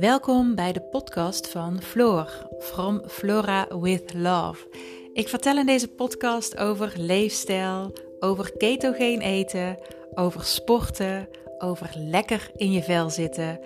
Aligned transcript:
Welkom 0.00 0.54
bij 0.54 0.72
de 0.72 0.80
podcast 0.80 1.48
van 1.48 1.82
Floor, 1.82 2.48
From 2.58 3.02
Flora 3.06 3.66
with 3.80 4.14
Love. 4.14 4.68
Ik 5.12 5.28
vertel 5.28 5.56
in 5.56 5.66
deze 5.66 5.88
podcast 5.88 6.56
over 6.56 6.92
leefstijl, 6.96 7.92
over 8.20 8.56
ketogeen 8.56 9.20
eten, 9.20 9.78
over 10.14 10.44
sporten, 10.44 11.28
over 11.58 11.90
lekker 11.96 12.50
in 12.56 12.72
je 12.72 12.82
vel 12.82 13.10
zitten, 13.10 13.60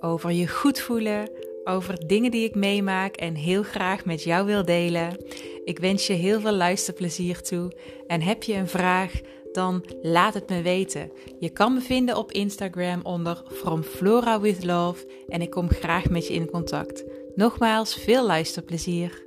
over 0.00 0.32
je 0.32 0.48
goed 0.48 0.80
voelen, 0.80 1.30
over 1.64 2.06
dingen 2.06 2.30
die 2.30 2.44
ik 2.44 2.54
meemaak 2.54 3.16
en 3.16 3.34
heel 3.34 3.62
graag 3.62 4.04
met 4.04 4.22
jou 4.22 4.46
wil 4.46 4.64
delen. 4.64 5.16
Ik 5.64 5.78
wens 5.78 6.06
je 6.06 6.12
heel 6.12 6.40
veel 6.40 6.52
luisterplezier 6.52 7.42
toe 7.42 7.72
en 8.06 8.22
heb 8.22 8.42
je 8.42 8.54
een 8.54 8.68
vraag? 8.68 9.20
Dan 9.52 9.84
laat 10.02 10.34
het 10.34 10.48
me 10.48 10.62
weten. 10.62 11.10
Je 11.38 11.50
kan 11.50 11.74
me 11.74 11.80
vinden 11.80 12.16
op 12.16 12.32
Instagram 12.32 13.00
onder 13.02 13.42
From 13.50 13.82
Flora 13.82 14.40
with 14.40 14.64
Love 14.64 15.24
en 15.28 15.42
ik 15.42 15.50
kom 15.50 15.68
graag 15.68 16.10
met 16.10 16.26
je 16.26 16.34
in 16.34 16.50
contact. 16.50 17.04
Nogmaals, 17.34 17.94
veel 17.94 18.26
luisterplezier. 18.26 19.24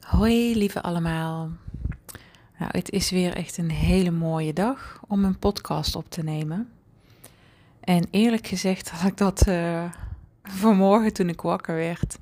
Hoi 0.00 0.56
lieve 0.56 0.82
allemaal. 0.82 1.50
Nou, 2.58 2.70
het 2.72 2.90
is 2.90 3.10
weer 3.10 3.34
echt 3.34 3.56
een 3.56 3.70
hele 3.70 4.10
mooie 4.10 4.52
dag 4.52 5.00
om 5.08 5.24
een 5.24 5.38
podcast 5.38 5.96
op 5.96 6.10
te 6.10 6.22
nemen. 6.22 6.68
En 7.80 8.06
eerlijk 8.10 8.46
gezegd 8.46 8.90
had 8.90 9.10
ik 9.10 9.16
dat 9.16 9.46
uh, 9.48 9.84
vanmorgen 10.42 11.12
toen 11.12 11.28
ik 11.28 11.40
wakker 11.40 11.74
werd 11.74 12.18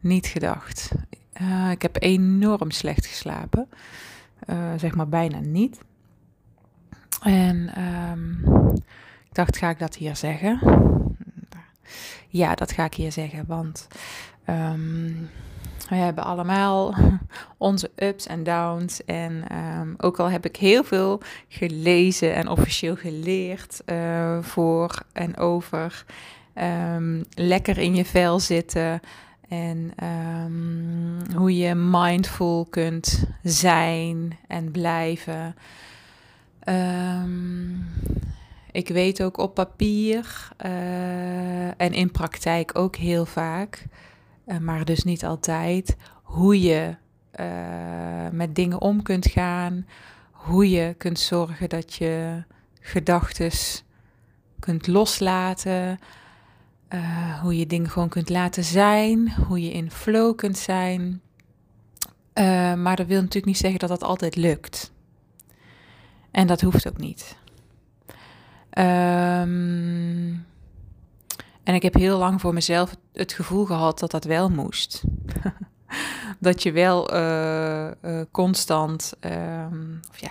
niet 0.00 0.26
gedacht. 0.26 0.90
Uh, 1.40 1.70
ik 1.70 1.82
heb 1.82 2.02
enorm 2.02 2.70
slecht 2.70 3.06
geslapen. 3.06 3.68
Uh, 4.50 4.72
zeg 4.76 4.94
maar 4.94 5.08
bijna 5.08 5.38
niet. 5.38 5.80
En 7.22 7.82
um, 7.82 8.44
ik 9.28 9.34
dacht, 9.34 9.56
ga 9.56 9.70
ik 9.70 9.78
dat 9.78 9.96
hier 9.96 10.16
zeggen? 10.16 10.60
Ja, 12.28 12.54
dat 12.54 12.72
ga 12.72 12.84
ik 12.84 12.94
hier 12.94 13.12
zeggen, 13.12 13.44
want 13.46 13.88
um, 14.48 15.30
we 15.88 15.94
hebben 15.94 16.24
allemaal 16.24 16.94
onze 17.58 17.90
ups 17.96 18.26
en 18.26 18.44
downs. 18.44 19.04
En 19.04 19.44
um, 19.78 19.94
ook 19.98 20.18
al 20.18 20.30
heb 20.30 20.44
ik 20.44 20.56
heel 20.56 20.84
veel 20.84 21.20
gelezen 21.48 22.34
en 22.34 22.48
officieel 22.48 22.96
geleerd 22.96 23.82
uh, 23.86 24.42
voor 24.42 25.02
en 25.12 25.36
over 25.36 26.04
lekker 27.34 27.78
in 27.78 27.94
je 27.94 28.04
vel 28.04 28.40
zitten, 28.40 29.00
en 29.48 29.92
um, 30.04 31.18
hoe 31.36 31.56
je 31.56 31.74
mindful 31.74 32.66
kunt 32.70 33.24
zijn 33.42 34.38
en 34.46 34.70
blijven. 34.70 35.54
Um, 36.68 37.86
ik 38.72 38.88
weet 38.88 39.22
ook 39.22 39.38
op 39.38 39.54
papier 39.54 40.48
uh, 40.64 41.66
en 41.66 41.92
in 41.92 42.10
praktijk 42.10 42.78
ook 42.78 42.96
heel 42.96 43.26
vaak, 43.26 43.86
uh, 44.46 44.58
maar 44.58 44.84
dus 44.84 45.04
niet 45.04 45.24
altijd, 45.24 45.96
hoe 46.22 46.60
je 46.60 46.94
uh, 47.40 47.46
met 48.32 48.54
dingen 48.54 48.80
om 48.80 49.02
kunt 49.02 49.26
gaan. 49.26 49.86
Hoe 50.46 50.70
je 50.70 50.94
kunt 50.98 51.18
zorgen 51.18 51.68
dat 51.68 51.94
je 51.94 52.42
gedachten 52.80 53.50
kunt 54.58 54.86
loslaten. 54.86 55.98
Uh, 56.94 57.40
hoe 57.40 57.58
je 57.58 57.66
dingen 57.66 57.90
gewoon 57.90 58.08
kunt 58.08 58.28
laten 58.28 58.64
zijn, 58.64 59.34
hoe 59.34 59.62
je 59.62 59.72
in 59.72 59.90
flow 59.90 60.36
kunt 60.36 60.58
zijn. 60.58 61.20
Uh, 62.34 62.74
maar 62.74 62.96
dat 62.96 63.06
wil 63.06 63.20
natuurlijk 63.20 63.46
niet 63.46 63.56
zeggen 63.56 63.78
dat 63.78 63.88
dat 63.88 64.02
altijd 64.02 64.36
lukt. 64.36 64.92
En 66.30 66.46
dat 66.46 66.60
hoeft 66.60 66.88
ook 66.88 66.98
niet. 66.98 67.36
Um, 68.78 70.44
en 71.62 71.74
ik 71.74 71.82
heb 71.82 71.94
heel 71.94 72.18
lang 72.18 72.40
voor 72.40 72.54
mezelf 72.54 72.96
het 73.12 73.32
gevoel 73.32 73.64
gehad 73.64 73.98
dat 73.98 74.10
dat 74.10 74.24
wel 74.24 74.48
moest. 74.48 75.02
dat 76.38 76.62
je 76.62 76.72
wel 76.72 77.14
uh, 77.14 77.90
constant, 78.30 79.12
um, 79.20 80.00
of 80.10 80.18
ja, 80.18 80.30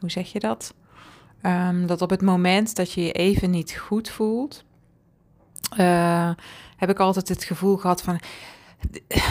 hoe 0.00 0.10
zeg 0.10 0.32
je 0.32 0.40
dat? 0.40 0.74
Um, 1.42 1.86
dat 1.86 2.02
op 2.02 2.10
het 2.10 2.22
moment 2.22 2.76
dat 2.76 2.92
je 2.92 3.02
je 3.02 3.12
even 3.12 3.50
niet 3.50 3.72
goed 3.72 4.08
voelt, 4.08 4.64
uh, 5.78 6.30
heb 6.76 6.90
ik 6.90 6.98
altijd 6.98 7.28
het 7.28 7.44
gevoel 7.44 7.76
gehad 7.76 8.02
van 8.02 8.20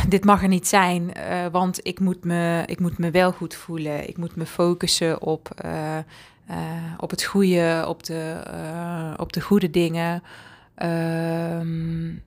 dit 0.09 0.25
mag 0.25 0.41
er 0.41 0.47
niet 0.47 0.67
zijn, 0.67 1.11
uh, 1.17 1.45
want 1.51 1.79
ik 1.85 1.99
moet, 1.99 2.23
me, 2.23 2.63
ik 2.65 2.79
moet 2.79 2.97
me 2.97 3.11
wel 3.11 3.31
goed 3.31 3.55
voelen. 3.55 4.07
Ik 4.07 4.17
moet 4.17 4.35
me 4.35 4.45
focussen 4.45 5.21
op, 5.21 5.49
uh, 5.65 5.97
op 6.97 7.09
het 7.09 7.23
goede, 7.23 7.85
op 7.88 8.03
de, 8.03 8.41
op 9.17 9.33
de 9.33 9.41
goede 9.41 9.69
dingen. 9.69 10.23
Um, 10.83 12.23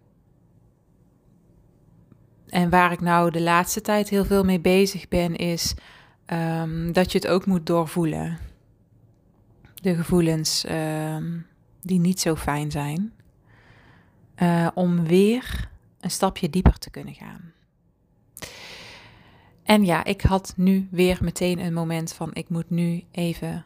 en 2.49 2.71
waar 2.71 2.93
ik 2.93 3.01
nou 3.01 3.31
de 3.31 3.41
laatste 3.43 3.81
tijd 3.81 4.09
heel 4.09 4.25
veel 4.25 4.45
mee 4.45 4.61
bezig 4.61 5.09
ben, 5.09 5.37
is 5.37 5.75
um, 6.27 6.93
dat 6.93 7.13
je 7.13 7.19
het 7.19 7.27
ook 7.27 7.47
moet 7.47 7.67
doorvoelen. 7.67 8.39
De 9.75 9.95
gevoelens 9.95 10.65
um, 10.71 11.47
die 11.83 12.01
niet 12.01 12.21
zo 12.21 12.37
fijn 12.37 12.71
zijn 12.71 13.13
uh, 14.43 14.69
om 14.75 15.05
weer 15.05 15.71
een 16.01 16.11
stapje 16.11 16.51
dieper 16.51 16.79
te 16.79 16.91
kunnen 16.91 17.15
gaan. 17.15 17.53
En 19.63 19.85
ja, 19.85 20.05
ik 20.05 20.21
had 20.21 20.53
nu 20.57 20.89
weer 20.91 21.19
meteen 21.21 21.59
een 21.59 21.73
moment 21.73 22.13
van 22.13 22.31
ik 22.33 22.49
moet 22.49 22.71
nu 22.71 23.05
even, 23.11 23.65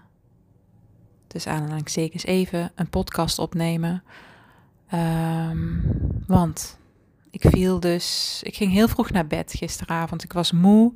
dus 1.26 1.46
aanhalingstekens 1.46 2.24
even, 2.24 2.72
een 2.74 2.88
podcast 2.88 3.38
opnemen. 3.38 4.02
Um, 4.94 5.82
want 6.26 6.78
ik 7.30 7.44
viel 7.48 7.80
dus, 7.80 8.40
ik 8.42 8.56
ging 8.56 8.72
heel 8.72 8.88
vroeg 8.88 9.10
naar 9.10 9.26
bed 9.26 9.52
gisteravond. 9.56 10.24
Ik 10.24 10.32
was 10.32 10.52
moe. 10.52 10.92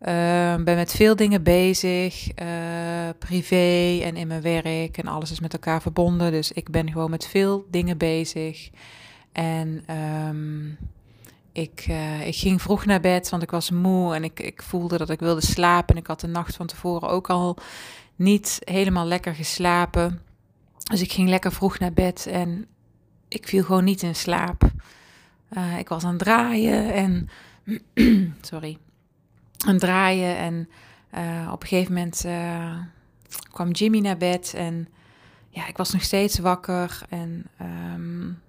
Uh, 0.00 0.54
ben 0.54 0.76
met 0.76 0.92
veel 0.92 1.16
dingen 1.16 1.42
bezig, 1.42 2.28
uh, 2.42 3.08
privé 3.18 4.00
en 4.02 4.16
in 4.16 4.26
mijn 4.26 4.42
werk 4.42 4.98
en 4.98 5.06
alles 5.06 5.30
is 5.30 5.40
met 5.40 5.52
elkaar 5.52 5.82
verbonden. 5.82 6.32
Dus 6.32 6.52
ik 6.52 6.70
ben 6.70 6.92
gewoon 6.92 7.10
met 7.10 7.26
veel 7.26 7.66
dingen 7.70 7.98
bezig. 7.98 8.70
En 9.32 9.84
um, 10.26 10.78
ik, 11.52 11.86
uh, 11.88 12.26
ik 12.26 12.36
ging 12.36 12.62
vroeg 12.62 12.84
naar 12.84 13.00
bed, 13.00 13.28
want 13.28 13.42
ik 13.42 13.50
was 13.50 13.70
moe 13.70 14.14
en 14.14 14.24
ik, 14.24 14.40
ik 14.40 14.62
voelde 14.62 14.98
dat 14.98 15.10
ik 15.10 15.20
wilde 15.20 15.44
slapen. 15.44 15.94
En 15.94 16.00
ik 16.00 16.06
had 16.06 16.20
de 16.20 16.26
nacht 16.26 16.56
van 16.56 16.66
tevoren 16.66 17.08
ook 17.08 17.30
al 17.30 17.56
niet 18.16 18.58
helemaal 18.64 19.06
lekker 19.06 19.34
geslapen. 19.34 20.20
Dus 20.90 21.00
ik 21.00 21.12
ging 21.12 21.28
lekker 21.28 21.52
vroeg 21.52 21.78
naar 21.78 21.92
bed 21.92 22.26
en 22.26 22.66
ik 23.28 23.48
viel 23.48 23.64
gewoon 23.64 23.84
niet 23.84 24.02
in 24.02 24.14
slaap. 24.14 24.70
ik 25.78 25.88
was 25.88 26.04
aan 26.04 26.10
het 26.10 26.18
draaien 26.18 26.92
en. 26.92 27.28
sorry 28.40 28.78
aan 29.66 29.78
draaien. 29.78 30.36
En 30.36 30.68
uh, 31.14 31.50
op 31.52 31.62
een 31.62 31.68
gegeven 31.68 31.92
moment 31.92 32.24
uh, 32.26 32.76
kwam 33.52 33.70
Jimmy 33.70 33.98
naar 33.98 34.16
bed 34.16 34.54
en 34.56 34.88
ja, 35.50 35.66
ik 35.66 35.76
was 35.76 35.92
nog 35.92 36.02
steeds 36.02 36.38
wakker. 36.38 37.00
En 37.08 37.46
um, 37.94 38.40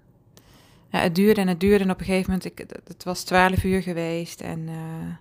ja, 0.90 1.00
het 1.00 1.16
duurde 1.16 1.42
en 1.42 1.48
het 1.48 1.60
duurde. 1.60 1.84
En 1.84 1.92
op 1.92 2.00
een 2.00 2.06
gegeven 2.06 2.32
moment, 2.32 2.46
ik, 2.46 2.66
het 2.88 3.04
was 3.04 3.24
twaalf 3.24 3.64
uur 3.64 3.82
geweest. 3.82 4.42
En 4.42 4.60
uh, 4.60 5.14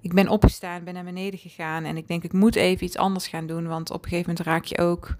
ik 0.00 0.14
ben 0.14 0.28
opgestaan, 0.28 0.84
ben 0.84 0.94
naar 0.94 1.04
beneden 1.04 1.38
gegaan. 1.38 1.84
En 1.84 1.96
ik 1.96 2.08
denk, 2.08 2.24
ik 2.24 2.32
moet 2.32 2.56
even 2.56 2.86
iets 2.86 2.96
anders 2.96 3.26
gaan 3.28 3.46
doen. 3.46 3.66
Want 3.66 3.90
op 3.90 4.02
een 4.02 4.08
gegeven 4.08 4.30
moment 4.30 4.46
raak 4.46 4.64
je 4.64 4.78
ook, 4.78 5.16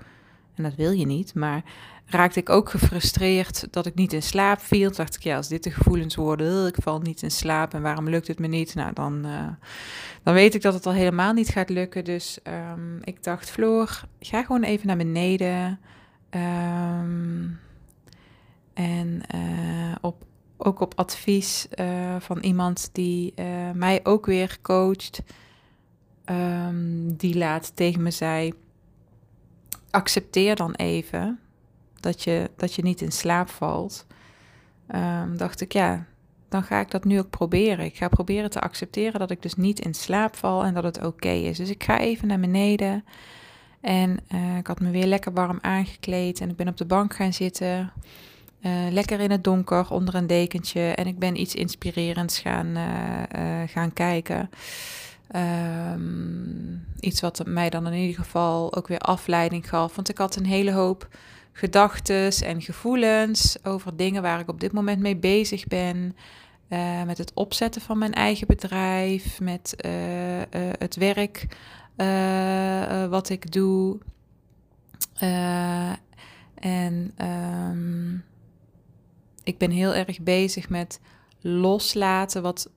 en 0.55 0.63
dat 0.63 0.75
wil 0.75 0.91
je 0.91 1.07
niet, 1.07 1.35
maar 1.35 1.63
raakte 2.07 2.41
ik 2.41 2.49
ook 2.49 2.71
gefrustreerd 2.71 3.67
dat 3.71 3.87
ik 3.87 3.95
niet 3.95 4.13
in 4.13 4.23
slaap 4.23 4.61
viel. 4.61 4.93
Dacht 4.93 5.15
ik, 5.15 5.23
ja, 5.23 5.37
als 5.37 5.49
dit 5.49 5.63
de 5.63 5.71
gevoelens 5.71 6.15
worden, 6.15 6.67
ik 6.67 6.77
val 6.83 7.01
niet 7.01 7.23
in 7.23 7.31
slaap 7.31 7.75
en 7.75 7.83
waarom 7.83 8.09
lukt 8.09 8.29
het 8.29 8.39
me 8.39 8.47
niet? 8.47 8.75
Nou, 8.75 8.93
dan, 8.93 9.27
uh, 9.27 9.47
dan 10.23 10.35
weet 10.35 10.55
ik 10.55 10.63
dat 10.63 10.75
het 10.75 10.87
al 10.87 10.93
helemaal 10.93 11.33
niet 11.33 11.49
gaat 11.49 11.69
lukken. 11.69 12.05
Dus 12.05 12.39
um, 12.73 12.99
ik 13.03 13.23
dacht, 13.23 13.51
Floor, 13.51 14.01
ga 14.21 14.43
gewoon 14.43 14.63
even 14.63 14.87
naar 14.87 14.97
beneden. 14.97 15.81
Um, 16.31 17.59
en 18.75 19.23
uh, 19.35 19.95
op, 20.01 20.25
ook 20.57 20.81
op 20.81 20.93
advies 20.97 21.67
uh, 21.75 22.17
van 22.19 22.39
iemand 22.39 22.89
die 22.93 23.35
mij 23.75 24.01
ook 24.03 24.27
weer 24.27 24.59
coacht, 24.63 25.23
um, 26.31 27.17
die 27.17 27.37
laat 27.37 27.77
tegen 27.77 28.03
me 28.03 28.11
zei, 28.11 28.53
accepteer 29.95 30.57
dan 30.57 30.75
even 30.75 31.39
dat 32.01 32.23
je, 32.23 32.51
dat 32.57 32.75
je 32.75 32.83
niet 32.83 33.01
in 33.01 33.13
slaap 33.13 33.49
valt, 33.49 34.07
um, 34.95 35.37
dacht 35.37 35.61
ik, 35.61 35.73
ja, 35.73 36.07
dan 36.49 36.63
ga 36.63 36.81
ik 36.81 36.91
dat 36.91 37.05
nu 37.05 37.19
ook 37.19 37.31
proberen. 37.31 37.85
Ik 37.85 37.97
ga 37.97 38.09
proberen 38.09 38.51
te 38.51 38.61
accepteren 38.61 39.21
dat 39.21 39.31
ik 39.31 39.43
dus 39.43 39.55
niet 39.55 39.81
in 39.81 39.95
slaap 39.95 40.37
val 40.37 40.65
en 40.65 40.75
dat 40.75 40.85
het 40.85 41.05
oké 41.05 41.29
is. 41.29 41.57
Dus 41.57 41.71
ik 41.71 41.85
ga 41.85 41.99
even 41.99 42.29
naar 42.29 42.41
beneden 42.41 43.05
en 43.81 44.19
uh, 44.35 44.57
ik 44.57 44.67
had 44.67 44.81
me 44.81 44.91
weer 44.91 45.07
lekker 45.07 45.33
warm 45.33 45.59
aangekleed 45.61 46.41
en 46.41 46.51
ik 46.51 46.57
ben 46.57 46.69
op 46.69 46.77
de 46.77 46.85
bank 46.85 47.15
gaan 47.15 47.33
zitten. 47.33 47.93
Uh, 48.61 48.73
lekker 48.91 49.21
in 49.21 49.31
het 49.31 49.45
donker 49.45 49.91
onder 49.91 50.15
een 50.15 50.27
dekentje 50.27 50.81
en 50.81 51.07
ik 51.07 51.19
ben 51.19 51.41
iets 51.41 51.55
inspirerends 51.55 52.39
gaan, 52.39 52.67
uh, 52.67 53.63
gaan 53.67 53.93
kijken. 53.93 54.51
Ehm, 55.35 56.75
iets 57.01 57.21
wat 57.21 57.47
mij 57.47 57.71
dan 57.71 57.87
in 57.87 57.93
ieder 57.93 58.25
geval 58.25 58.77
ook 58.77 58.89
weer 58.89 58.99
afleiding 58.99 59.69
gaf. 59.69 59.95
Want 59.95 60.09
ik 60.09 60.19
had 60.19 60.37
een 60.37 60.47
hele 60.47 60.73
hoop 60.73 61.09
gedachten 61.53 62.33
en 62.47 62.63
gevoelens 62.63 63.65
over 63.65 63.97
dingen 63.97 64.23
waar 64.23 64.41
ik 64.41 64.49
op 64.49 64.61
dit 64.61 64.73
moment 64.73 65.01
mee 65.01 65.17
bezig 65.17 65.67
ben. 65.67 66.17
Uh, 66.69 67.03
met 67.03 67.19
het 67.19 67.33
opzetten 67.35 67.83
van 67.83 67.99
mijn 67.99 68.13
eigen 68.13 68.47
bedrijf, 68.47 69.41
met 69.41 69.75
uh, 69.85 70.39
uh, 70.39 70.45
het 70.79 70.97
werk 70.97 71.47
wat 73.09 73.29
ik 73.29 73.53
doe. 73.53 73.99
en 76.55 77.15
um, 77.23 78.25
ik 79.45 79.59
ben 79.59 79.71
heel 79.71 79.95
erg 79.95 80.21
bezig 80.21 80.69
met 80.69 81.01
loslaten 81.41 82.43
wat, 82.43 82.71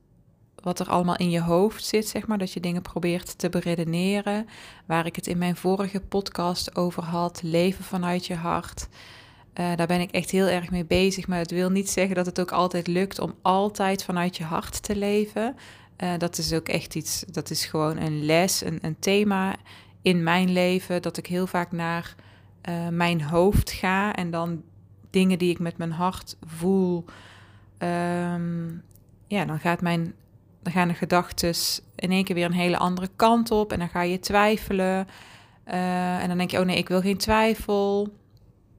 wat 0.67 0.79
er 0.79 0.89
allemaal 0.89 1.15
in 1.15 1.29
je 1.29 1.41
hoofd 1.41 1.85
zit, 1.85 2.07
zeg 2.07 2.27
maar. 2.27 2.37
Dat 2.37 2.53
je 2.53 2.59
dingen 2.59 2.81
probeert 2.81 3.37
te 3.37 3.49
beredeneren. 3.49 4.47
Waar 4.85 5.05
ik 5.05 5.15
het 5.15 5.27
in 5.27 5.37
mijn 5.37 5.55
vorige 5.55 5.99
podcast 5.99 6.75
over 6.75 7.03
had, 7.03 7.41
leven 7.43 7.83
vanuit 7.83 8.25
je 8.25 8.35
hart. 8.35 8.87
Uh, 9.59 9.75
daar 9.75 9.87
ben 9.87 10.01
ik 10.01 10.11
echt 10.11 10.31
heel 10.31 10.47
erg 10.47 10.71
mee 10.71 10.85
bezig. 10.85 11.27
Maar 11.27 11.39
het 11.39 11.51
wil 11.51 11.69
niet 11.69 11.89
zeggen 11.89 12.15
dat 12.15 12.25
het 12.25 12.39
ook 12.39 12.51
altijd 12.51 12.87
lukt 12.87 13.19
om 13.19 13.33
altijd 13.41 14.03
vanuit 14.03 14.37
je 14.37 14.43
hart 14.43 14.83
te 14.83 14.95
leven. 14.95 15.55
Uh, 16.03 16.09
dat 16.17 16.37
is 16.37 16.53
ook 16.53 16.67
echt 16.67 16.95
iets, 16.95 17.23
dat 17.31 17.49
is 17.49 17.65
gewoon 17.65 17.97
een 17.97 18.25
les, 18.25 18.63
een, 18.65 18.79
een 18.81 18.99
thema 18.99 19.55
in 20.01 20.23
mijn 20.23 20.51
leven. 20.51 21.01
Dat 21.01 21.17
ik 21.17 21.27
heel 21.27 21.47
vaak 21.47 21.71
naar 21.71 22.15
uh, 22.69 22.87
mijn 22.87 23.21
hoofd 23.21 23.71
ga 23.71 24.15
en 24.15 24.31
dan 24.31 24.63
dingen 25.09 25.39
die 25.39 25.49
ik 25.49 25.59
met 25.59 25.77
mijn 25.77 25.91
hart 25.91 26.37
voel, 26.45 27.05
um, 27.79 28.83
ja, 29.27 29.45
dan 29.45 29.59
gaat 29.59 29.81
mijn, 29.81 30.13
dan 30.67 30.75
gaan 30.75 30.87
de 30.87 30.93
gedachten 30.93 31.53
in 31.95 32.11
één 32.11 32.23
keer 32.23 32.35
weer 32.35 32.45
een 32.45 32.51
hele 32.51 32.77
andere 32.77 33.09
kant 33.15 33.51
op 33.51 33.71
en 33.71 33.79
dan 33.79 33.89
ga 33.89 34.01
je 34.01 34.19
twijfelen. 34.19 35.07
Uh, 35.67 36.21
en 36.21 36.27
dan 36.27 36.37
denk 36.37 36.51
je, 36.51 36.59
oh 36.59 36.65
nee, 36.65 36.77
ik 36.77 36.87
wil 36.87 37.01
geen 37.01 37.17
twijfel. 37.17 38.13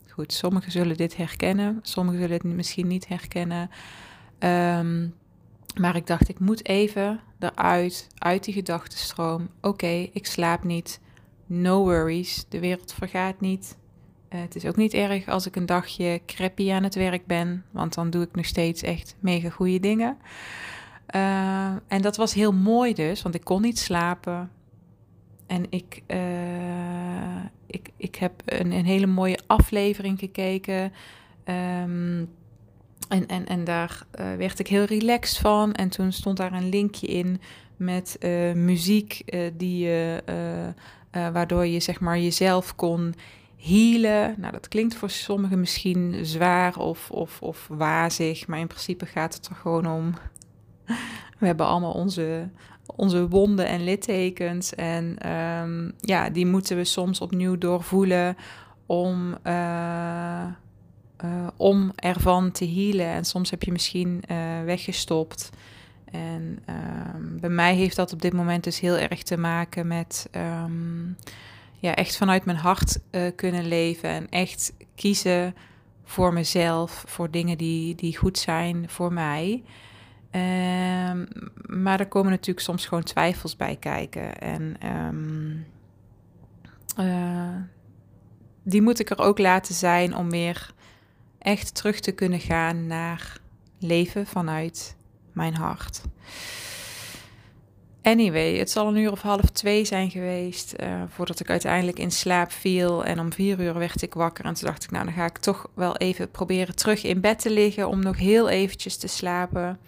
Goed, 0.08 0.32
sommigen 0.32 0.73
zullen 0.73 0.96
dit 0.96 1.17
herkennen, 1.17 1.79
sommigen 1.82 2.20
zullen 2.20 2.37
het 2.37 2.44
misschien 2.44 2.87
niet 2.87 3.08
herkennen. 3.08 3.70
Um, 4.38 5.14
maar 5.81 5.96
ik 5.96 6.06
dacht, 6.06 6.29
ik 6.29 6.38
moet 6.38 6.69
even 6.69 7.20
eruit, 7.38 8.08
uit 8.19 8.44
die 8.44 8.55
gedachtenstroom. 8.55 9.49
Oké, 9.61 10.08
ik 10.12 10.26
slaap 10.26 10.64
niet. 10.64 11.00
No 11.46 11.82
worries, 11.84 12.44
de 12.49 12.61
wereld 12.61 12.93
vergaat 12.93 13.41
niet. 13.41 13.76
Uh, 14.34 14.41
het 14.41 14.56
is 14.56 14.64
ook 14.64 14.76
niet 14.76 14.94
erg 14.94 15.29
als 15.29 15.46
ik 15.46 15.56
een 15.56 15.67
dagje 15.67 16.20
crappy 16.26 16.73
aan 16.73 16.82
het 16.82 16.94
werk 16.94 17.26
ben, 17.26 17.64
want 17.70 17.94
dan 17.94 18.11
doe 18.11 18.23
ik 18.23 18.34
nog 18.34 18.46
steeds 18.46 18.82
echt 18.82 19.17
mega 19.19 19.50
goede 19.50 19.81
dingen. 19.81 20.17
Uh, 21.14 21.70
en 21.88 22.02
dat 22.02 22.16
was 22.16 22.34
heel 22.34 22.52
mooi 22.52 22.94
dus, 22.94 23.22
want 23.22 23.34
ik 23.34 23.44
kon 23.44 23.62
niet 23.62 23.78
slapen. 23.78 24.50
En 25.46 25.66
ik, 25.70 26.02
uh, 26.06 27.44
ik, 27.66 27.90
ik 27.96 28.14
heb 28.14 28.32
een, 28.44 28.72
een 28.72 28.84
hele 28.84 29.06
mooie 29.06 29.38
aflevering 29.46 30.19
gekeken. 30.19 30.93
Um, 31.44 32.28
en, 33.08 33.26
en, 33.26 33.46
en 33.46 33.64
daar 33.64 34.06
werd 34.37 34.58
ik 34.58 34.69
heel 34.69 34.84
relaxed 34.84 35.38
van. 35.38 35.72
En 35.72 35.88
toen 35.88 36.12
stond 36.12 36.37
daar 36.37 36.52
een 36.52 36.69
linkje 36.69 37.06
in 37.06 37.40
met 37.76 38.19
muziek 38.55 39.22
die, 39.56 39.90
waardoor 41.10 41.66
je 41.66 41.81
zeg 41.81 42.00
maar 42.00 42.19
jezelf 42.19 42.75
kon 42.75 43.14
healen. 43.56 44.34
Nou, 44.37 44.52
dat 44.52 44.69
klinkt 44.69 44.94
voor 44.94 45.10
sommigen 45.10 45.60
misschien 45.60 46.19
zwaar 46.22 46.76
of, 46.76 47.10
of, 47.10 47.43
of 47.43 47.69
wazig, 47.70 48.46
maar 48.46 48.58
in 48.58 48.66
principe 48.66 49.06
gaat 49.06 49.34
het 49.34 49.46
er 49.46 49.55
gewoon 49.55 49.87
om. 49.87 50.14
We 51.38 51.46
hebben 51.46 51.67
allemaal 51.67 51.93
onze, 51.93 52.49
onze 52.87 53.29
wonden 53.29 53.67
en 53.67 53.85
littekens. 53.85 54.75
En 54.75 55.31
um, 55.32 55.93
ja, 56.00 56.31
die 56.31 56.46
moeten 56.46 56.76
we 56.76 56.85
soms 56.85 57.20
opnieuw 57.20 57.58
doorvoelen 57.58 58.37
om, 58.87 59.37
uh, 59.46 60.46
uh, 61.25 61.46
om 61.56 61.93
ervan 61.94 62.50
te 62.50 62.69
healen. 62.69 63.06
En 63.06 63.25
soms 63.25 63.50
heb 63.50 63.62
je 63.62 63.73
misschien 63.73 64.23
uh, 64.31 64.37
weggestopt. 64.64 65.50
En 66.11 66.58
um, 67.17 67.41
bij 67.41 67.50
mij 67.50 67.75
heeft 67.75 67.96
dat 67.96 68.12
op 68.12 68.23
dit 68.23 68.32
moment 68.32 68.64
dus 68.64 68.81
heel 68.81 68.96
erg 68.96 69.23
te 69.23 69.37
maken 69.37 69.87
met. 69.87 70.29
Um, 70.64 71.17
ja, 71.81 71.94
echt 71.94 72.17
vanuit 72.17 72.44
mijn 72.44 72.58
hart 72.58 73.00
kunnen 73.37 73.67
leven 73.67 74.11
en 74.11 74.29
echt 74.31 74.73
kiezen 74.94 75.55
voor 76.05 76.32
mezelf, 76.32 77.05
voor 77.06 77.31
dingen 77.31 77.58
die, 77.58 77.94
die 77.94 78.17
goed 78.17 78.38
zijn 78.38 78.84
voor 78.88 79.12
mij. 79.12 79.62
Um, 80.31 81.29
maar 81.67 82.01
er 82.01 82.09
komen 82.09 82.31
natuurlijk 82.31 82.67
soms 82.67 82.87
gewoon 82.87 83.03
twijfels 83.03 83.57
bij 83.57 83.77
kijken. 83.77 84.39
En 84.39 84.77
um, 84.87 85.67
uh, 87.01 87.57
die 88.63 88.83
moet 88.83 88.99
ik 88.99 89.11
er 89.11 89.19
ook 89.19 89.39
laten 89.39 89.75
zijn 89.75 90.17
om 90.17 90.31
weer 90.31 90.73
echt 91.39 91.75
terug 91.75 92.01
te 92.01 92.13
kunnen 92.13 92.41
gaan 92.41 92.87
naar 92.87 93.41
leven 93.79 94.27
vanuit 94.27 94.97
mijn 95.33 95.55
hart. 95.55 96.03
Anyway, 98.03 98.59
het 98.59 98.71
zal 98.71 98.89
een 98.89 98.97
uur 98.97 99.13
of 99.13 99.23
half 99.23 99.51
twee 99.51 99.85
zijn 99.85 100.11
geweest 100.11 100.75
uh, 100.81 101.03
voordat 101.09 101.41
ik 101.41 101.51
uiteindelijk 101.51 101.99
in 101.99 102.11
slaap 102.11 102.53
viel. 102.53 103.05
En 103.05 103.21
om 103.21 103.33
vier 103.33 103.61
uur 103.61 103.75
werd 103.75 104.03
ik 104.03 104.15
wakker 104.15 104.45
en 104.45 104.55
toen 104.55 104.69
dacht 104.69 104.85
ik, 104.85 104.91
nou 104.91 105.05
dan 105.05 105.15
ga 105.15 105.25
ik 105.25 105.39
toch 105.39 105.71
wel 105.75 105.97
even 105.97 106.31
proberen 106.31 106.75
terug 106.75 107.03
in 107.03 107.21
bed 107.21 107.39
te 107.39 107.51
liggen 107.51 107.89
om 107.89 108.03
nog 108.03 108.17
heel 108.17 108.49
eventjes 108.49 108.97
te 108.97 109.07
slapen. 109.07 109.79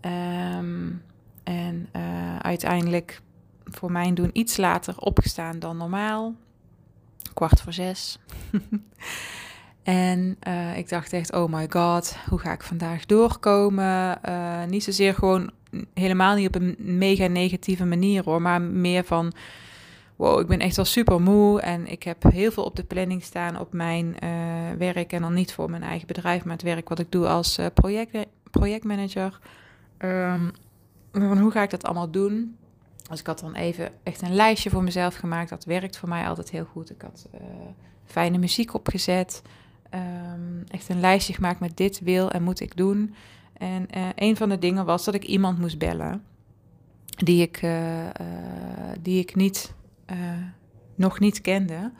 Um, 0.00 1.02
en 1.42 1.88
uh, 1.96 2.36
uiteindelijk 2.38 3.20
voor 3.64 3.92
mijn 3.92 4.14
doen 4.14 4.30
iets 4.32 4.56
later 4.56 4.98
opgestaan 4.98 5.58
dan 5.58 5.76
normaal. 5.76 6.34
Kwart 7.34 7.60
voor 7.60 7.72
zes. 7.72 8.18
En 9.82 10.36
uh, 10.48 10.76
ik 10.76 10.88
dacht 10.88 11.12
echt, 11.12 11.32
oh 11.32 11.52
my 11.52 11.66
god, 11.70 12.16
hoe 12.28 12.38
ga 12.38 12.52
ik 12.52 12.62
vandaag 12.62 13.06
doorkomen? 13.06 14.18
Uh, 14.28 14.64
niet 14.64 14.84
zozeer 14.84 15.14
gewoon 15.14 15.50
helemaal 15.94 16.34
niet 16.34 16.46
op 16.46 16.54
een 16.54 16.76
mega 16.78 17.26
negatieve 17.26 17.84
manier 17.84 18.24
hoor, 18.24 18.42
maar 18.42 18.62
meer 18.62 19.04
van 19.04 19.32
wow, 20.16 20.40
ik 20.40 20.46
ben 20.46 20.58
echt 20.58 20.76
wel 20.76 20.84
super 20.84 21.20
moe 21.20 21.60
en 21.60 21.86
ik 21.86 22.02
heb 22.02 22.22
heel 22.22 22.52
veel 22.52 22.64
op 22.64 22.76
de 22.76 22.84
planning 22.84 23.22
staan 23.22 23.58
op 23.58 23.72
mijn 23.72 24.16
uh, 24.24 24.30
werk 24.78 25.12
en 25.12 25.20
dan 25.20 25.34
niet 25.34 25.52
voor 25.52 25.70
mijn 25.70 25.82
eigen 25.82 26.06
bedrijf, 26.06 26.44
maar 26.44 26.52
het 26.52 26.62
werk 26.62 26.88
wat 26.88 26.98
ik 26.98 27.12
doe 27.12 27.26
als 27.26 27.58
uh, 27.58 27.66
project, 27.74 28.26
projectmanager. 28.50 29.38
Um, 30.04 30.50
van 31.12 31.38
hoe 31.38 31.50
ga 31.50 31.62
ik 31.62 31.70
dat 31.70 31.84
allemaal 31.84 32.10
doen? 32.10 32.56
Dus 33.10 33.20
ik 33.20 33.26
had 33.26 33.40
dan 33.40 33.54
even 33.54 33.92
echt 34.02 34.22
een 34.22 34.34
lijstje 34.34 34.70
voor 34.70 34.82
mezelf 34.82 35.14
gemaakt. 35.14 35.50
Dat 35.50 35.64
werkt 35.64 35.96
voor 35.96 36.08
mij 36.08 36.28
altijd 36.28 36.50
heel 36.50 36.64
goed. 36.64 36.90
Ik 36.90 37.02
had 37.02 37.28
uh, 37.34 37.40
fijne 38.04 38.38
muziek 38.38 38.74
opgezet. 38.74 39.42
Um, 39.94 40.64
echt 40.68 40.88
een 40.88 41.00
lijstje 41.00 41.34
gemaakt 41.34 41.60
met 41.60 41.76
dit 41.76 42.00
wil 42.00 42.30
en 42.30 42.42
moet 42.42 42.60
ik 42.60 42.76
doen. 42.76 43.14
En 43.52 43.86
uh, 43.96 44.08
een 44.14 44.36
van 44.36 44.48
de 44.48 44.58
dingen 44.58 44.84
was 44.84 45.04
dat 45.04 45.14
ik 45.14 45.24
iemand 45.24 45.58
moest 45.58 45.78
bellen 45.78 46.22
die 47.04 47.42
ik, 47.42 47.62
uh, 47.62 48.06
die 49.00 49.20
ik 49.20 49.34
niet, 49.34 49.74
nog 50.94 51.18
niet 51.18 51.40
kende. 51.40 51.90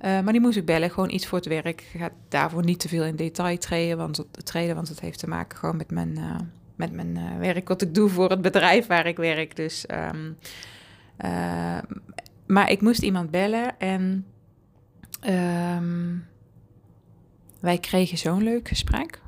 maar 0.00 0.32
die 0.32 0.40
moest 0.40 0.56
ik 0.56 0.64
bellen, 0.64 0.90
gewoon 0.90 1.10
iets 1.10 1.26
voor 1.26 1.38
het 1.38 1.46
werk. 1.46 1.80
Ik 1.80 2.00
ga 2.00 2.10
daarvoor 2.28 2.64
niet 2.64 2.80
te 2.80 2.88
veel 2.88 3.04
in 3.04 3.16
detail 3.16 3.58
treden, 3.58 3.96
want 3.96 4.24
treden, 4.44 4.74
want 4.74 4.88
het 4.88 5.00
heeft 5.00 5.18
te 5.18 5.28
maken 5.28 5.58
gewoon 5.58 5.76
met 5.76 5.90
mijn, 5.90 6.18
met 6.76 6.92
mijn 6.92 7.38
werk 7.38 7.68
wat 7.68 7.82
ik 7.82 7.94
doe 7.94 8.08
voor 8.08 8.30
het 8.30 8.40
bedrijf 8.40 8.86
waar 8.86 9.06
ik 9.06 9.16
werk. 9.16 9.56
Dus, 9.56 9.84
um, 10.12 10.36
maar 12.46 12.70
ik 12.70 12.80
moest 12.80 13.02
iemand 13.02 13.30
bellen 13.30 13.78
en 13.78 14.26
um, 15.28 16.24
wij 17.60 17.78
kregen 17.78 18.18
zo'n 18.18 18.42
leuk 18.42 18.68
gesprek 18.68 19.20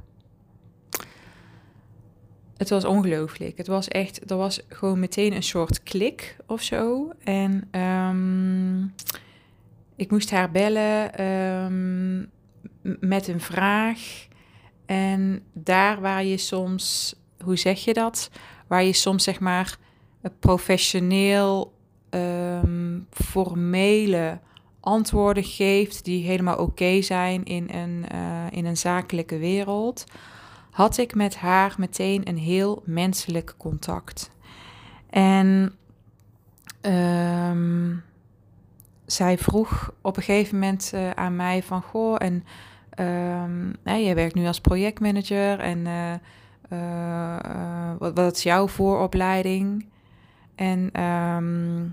het 2.59 2.69
was 2.69 2.85
ongelooflijk. 2.85 3.59
Het 3.59 3.67
was 3.67 3.89
echt, 3.89 4.31
er 4.31 4.37
was 4.37 4.61
gewoon 4.69 4.99
meteen 4.99 5.33
een 5.33 5.43
soort 5.43 5.83
klik 5.83 6.37
of 6.47 6.63
zo. 6.63 7.13
En 7.25 7.81
um, 7.81 8.95
ik 9.97 10.11
moest 10.11 10.31
haar 10.31 10.51
bellen 10.51 11.11
met 13.01 13.29
een 13.29 13.41
vraag. 13.41 14.27
En 14.87 15.43
daar 15.53 16.01
waar 16.01 16.25
je 16.25 16.37
soms, 16.37 17.15
hoe 17.45 17.57
zeg 17.57 17.85
je 17.85 17.95
dat? 17.95 18.31
Waar 18.67 18.85
je 18.85 18.93
soms 18.93 19.25
zeg 19.25 19.41
maar 19.41 19.79
professioneel 20.39 21.73
um, 22.11 23.07
formele 23.11 24.41
antwoorden 24.81 25.45
geeft 25.45 26.05
die 26.05 26.25
helemaal 26.25 26.57
oké 26.57 27.03
zijn 27.03 27.45
in 27.45 27.69
een, 27.71 28.05
uh, 28.15 28.47
in 28.51 28.65
een 28.65 28.77
zakelijke 28.77 29.39
wereld 29.39 30.05
had 30.71 30.99
ik 30.99 31.15
met 31.15 31.37
haar 31.37 31.75
meteen 31.79 32.29
een 32.29 32.39
heel 32.39 32.83
menselijk 32.85 33.55
contact. 33.57 34.31
En 35.11 35.75
um, 36.83 38.03
zij 39.07 39.39
vroeg 39.39 39.93
op 40.03 40.17
een 40.17 40.23
gegeven 40.23 40.59
moment 40.59 40.91
uh, 40.95 41.11
aan 41.11 41.37
mij 41.37 41.63
van, 41.63 41.83
goh, 41.83 42.17
en 42.19 42.45
um, 43.45 43.77
jij 43.85 44.15
werkt 44.15 44.35
nu 44.35 44.47
als 44.47 44.61
projectmanager 44.61 45.59
en 45.59 45.79
uh, 45.79 46.13
uh, 46.73 47.93
wat, 47.99 48.15
wat 48.15 48.37
is 48.37 48.43
jouw 48.43 48.69
vooropleiding? 48.69 49.87
En 50.55 50.91
ehm, 50.93 51.87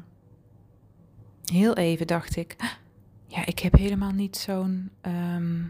heel 1.46 1.76
even 1.76 2.08
dacht 2.08 2.36
ik, 2.36 2.56
ja, 3.36 3.46
ik 3.46 3.60
heb 3.60 3.74
helemaal 3.74 4.12
niet 4.12 4.38
zo'n 4.38 4.90
ehm, 5.02 5.62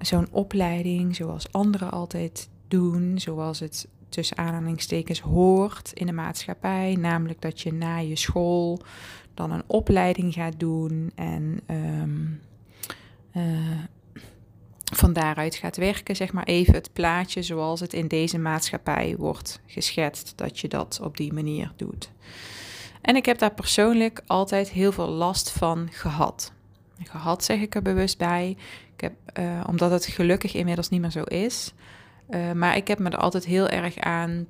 zo'n 0.00 0.28
opleiding 0.30 1.16
zoals 1.16 1.52
anderen 1.52 1.90
altijd 1.90 2.48
doen, 2.68 3.18
zoals 3.18 3.60
het 3.60 3.88
tussen 4.08 4.38
aanhalingstekens 4.38 5.20
hoort 5.20 5.92
in 5.92 6.06
de 6.06 6.12
maatschappij, 6.12 6.96
namelijk 7.00 7.40
dat 7.40 7.60
je 7.60 7.72
na 7.72 7.96
je 7.96 8.16
school 8.16 8.80
dan 9.34 9.50
een 9.50 9.62
opleiding 9.66 10.34
gaat 10.34 10.60
doen 10.60 11.12
en 11.14 11.60
um, 11.70 12.40
van 14.94 15.12
daaruit 15.12 15.54
gaat 15.54 15.76
werken, 15.76 16.16
zeg 16.16 16.32
maar 16.32 16.44
even 16.44 16.74
het 16.74 16.92
plaatje 16.92 17.42
zoals 17.42 17.80
het 17.80 17.92
in 17.92 18.08
deze 18.08 18.38
maatschappij 18.38 19.14
wordt 19.18 19.60
geschetst, 19.66 20.32
dat 20.36 20.58
je 20.60 20.68
dat 20.68 21.00
op 21.02 21.16
die 21.16 21.32
manier 21.32 21.72
doet. 21.76 22.10
En 23.00 23.16
ik 23.16 23.26
heb 23.26 23.38
daar 23.38 23.54
persoonlijk 23.54 24.22
altijd 24.26 24.70
heel 24.70 24.92
veel 24.92 25.08
last 25.08 25.50
van 25.50 25.88
gehad. 25.90 26.52
Gehad 27.02 27.44
zeg 27.44 27.60
ik 27.60 27.74
er 27.74 27.82
bewust 27.82 28.18
bij, 28.18 28.56
ik 28.94 29.00
heb, 29.00 29.12
uh, 29.38 29.60
omdat 29.66 29.90
het 29.90 30.06
gelukkig 30.06 30.54
inmiddels 30.54 30.88
niet 30.88 31.00
meer 31.00 31.10
zo 31.10 31.22
is. 31.22 31.72
Uh, 32.30 32.52
maar 32.52 32.76
ik 32.76 32.88
heb 32.88 32.98
me 32.98 33.10
er 33.10 33.18
altijd 33.18 33.44
heel 33.44 33.68
erg 33.68 33.98
aan 33.98 34.46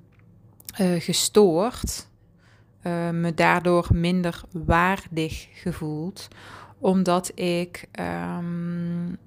uh, 0.80 1.00
gestoord, 1.00 2.08
me 3.12 3.32
daardoor 3.34 3.86
minder 3.92 4.40
waardig 4.52 5.48
gevoeld, 5.52 6.28
omdat 6.78 7.32
ik 7.34 7.88
um, 8.00 9.18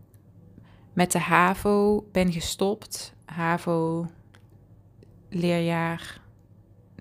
met 0.99 1.11
de 1.11 1.19
HAVO 1.19 2.07
ben 2.11 2.31
gestopt. 2.31 3.13
HAVO 3.25 4.07
leerjaar 5.29 6.21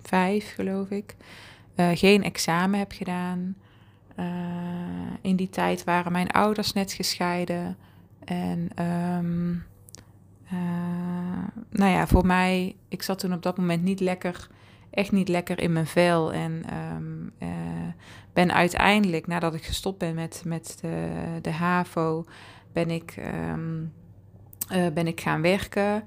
5, 0.02 0.54
geloof 0.54 0.90
ik. 0.90 1.16
Uh, 1.76 1.88
geen 1.94 2.22
examen 2.22 2.78
heb 2.78 2.92
gedaan. 2.92 3.56
Uh, 4.18 4.26
in 5.20 5.36
die 5.36 5.48
tijd 5.48 5.84
waren 5.84 6.12
mijn 6.12 6.30
ouders 6.30 6.72
net 6.72 6.92
gescheiden. 6.92 7.76
En 8.24 8.70
um, 8.84 9.64
nou 11.70 11.90
ja, 11.90 12.06
voor 12.06 12.26
mij, 12.26 12.76
ik 12.88 13.02
zat 13.02 13.18
toen 13.18 13.32
op 13.32 13.42
dat 13.42 13.58
moment 13.58 13.82
niet 13.82 14.00
lekker, 14.00 14.48
echt 14.90 15.12
niet 15.12 15.28
lekker 15.28 15.58
in 15.60 15.72
mijn 15.72 15.86
vel. 15.86 16.32
En 16.32 16.64
um, 16.96 17.32
ben 18.32 18.52
uiteindelijk, 18.52 19.26
nadat 19.26 19.54
ik 19.54 19.64
gestopt 19.64 19.98
ben 19.98 20.14
met, 20.14 20.42
met 20.44 20.78
de, 20.80 21.08
de 21.42 21.52
HAVO, 21.52 22.24
ben 22.84 22.90
ik, 22.90 23.16
um, 23.52 23.92
uh, 24.72 24.86
ben 24.94 25.06
ik 25.06 25.20
gaan 25.20 25.42
werken. 25.42 26.04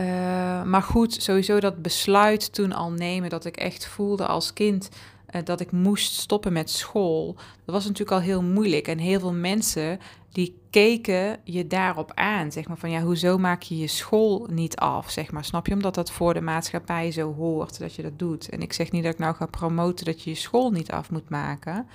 Uh, 0.00 0.62
maar 0.62 0.82
goed, 0.82 1.22
sowieso 1.22 1.60
dat 1.60 1.82
besluit 1.82 2.52
toen 2.52 2.72
al 2.72 2.90
nemen, 2.90 3.30
dat 3.30 3.44
ik 3.44 3.56
echt 3.56 3.86
voelde 3.86 4.26
als 4.26 4.52
kind 4.52 4.88
uh, 5.30 5.40
dat 5.44 5.60
ik 5.60 5.72
moest 5.72 6.12
stoppen 6.12 6.52
met 6.52 6.70
school. 6.70 7.34
Dat 7.64 7.74
was 7.74 7.84
natuurlijk 7.84 8.10
al 8.10 8.20
heel 8.20 8.42
moeilijk. 8.42 8.88
En 8.88 8.98
heel 8.98 9.20
veel 9.20 9.32
mensen 9.32 9.98
die 10.32 10.60
keken 10.70 11.38
je 11.44 11.66
daarop 11.66 12.12
aan. 12.14 12.52
Zeg 12.52 12.68
maar 12.68 12.78
van 12.78 12.90
ja, 12.90 13.00
hoezo 13.00 13.38
maak 13.38 13.62
je 13.62 13.78
je 13.78 13.86
school 13.86 14.46
niet 14.50 14.76
af? 14.76 15.10
Zeg 15.10 15.32
maar, 15.32 15.44
snap 15.44 15.66
je? 15.66 15.74
Omdat 15.74 15.94
dat 15.94 16.10
voor 16.10 16.34
de 16.34 16.40
maatschappij 16.40 17.10
zo 17.10 17.34
hoort 17.34 17.78
dat 17.78 17.94
je 17.94 18.02
dat 18.02 18.18
doet. 18.18 18.48
En 18.48 18.62
ik 18.62 18.72
zeg 18.72 18.90
niet 18.90 19.02
dat 19.02 19.12
ik 19.12 19.18
nou 19.18 19.34
ga 19.34 19.46
promoten 19.46 20.04
dat 20.04 20.22
je 20.22 20.30
je 20.30 20.36
school 20.36 20.70
niet 20.70 20.90
af 20.90 21.10
moet 21.10 21.28
maken. 21.28 21.86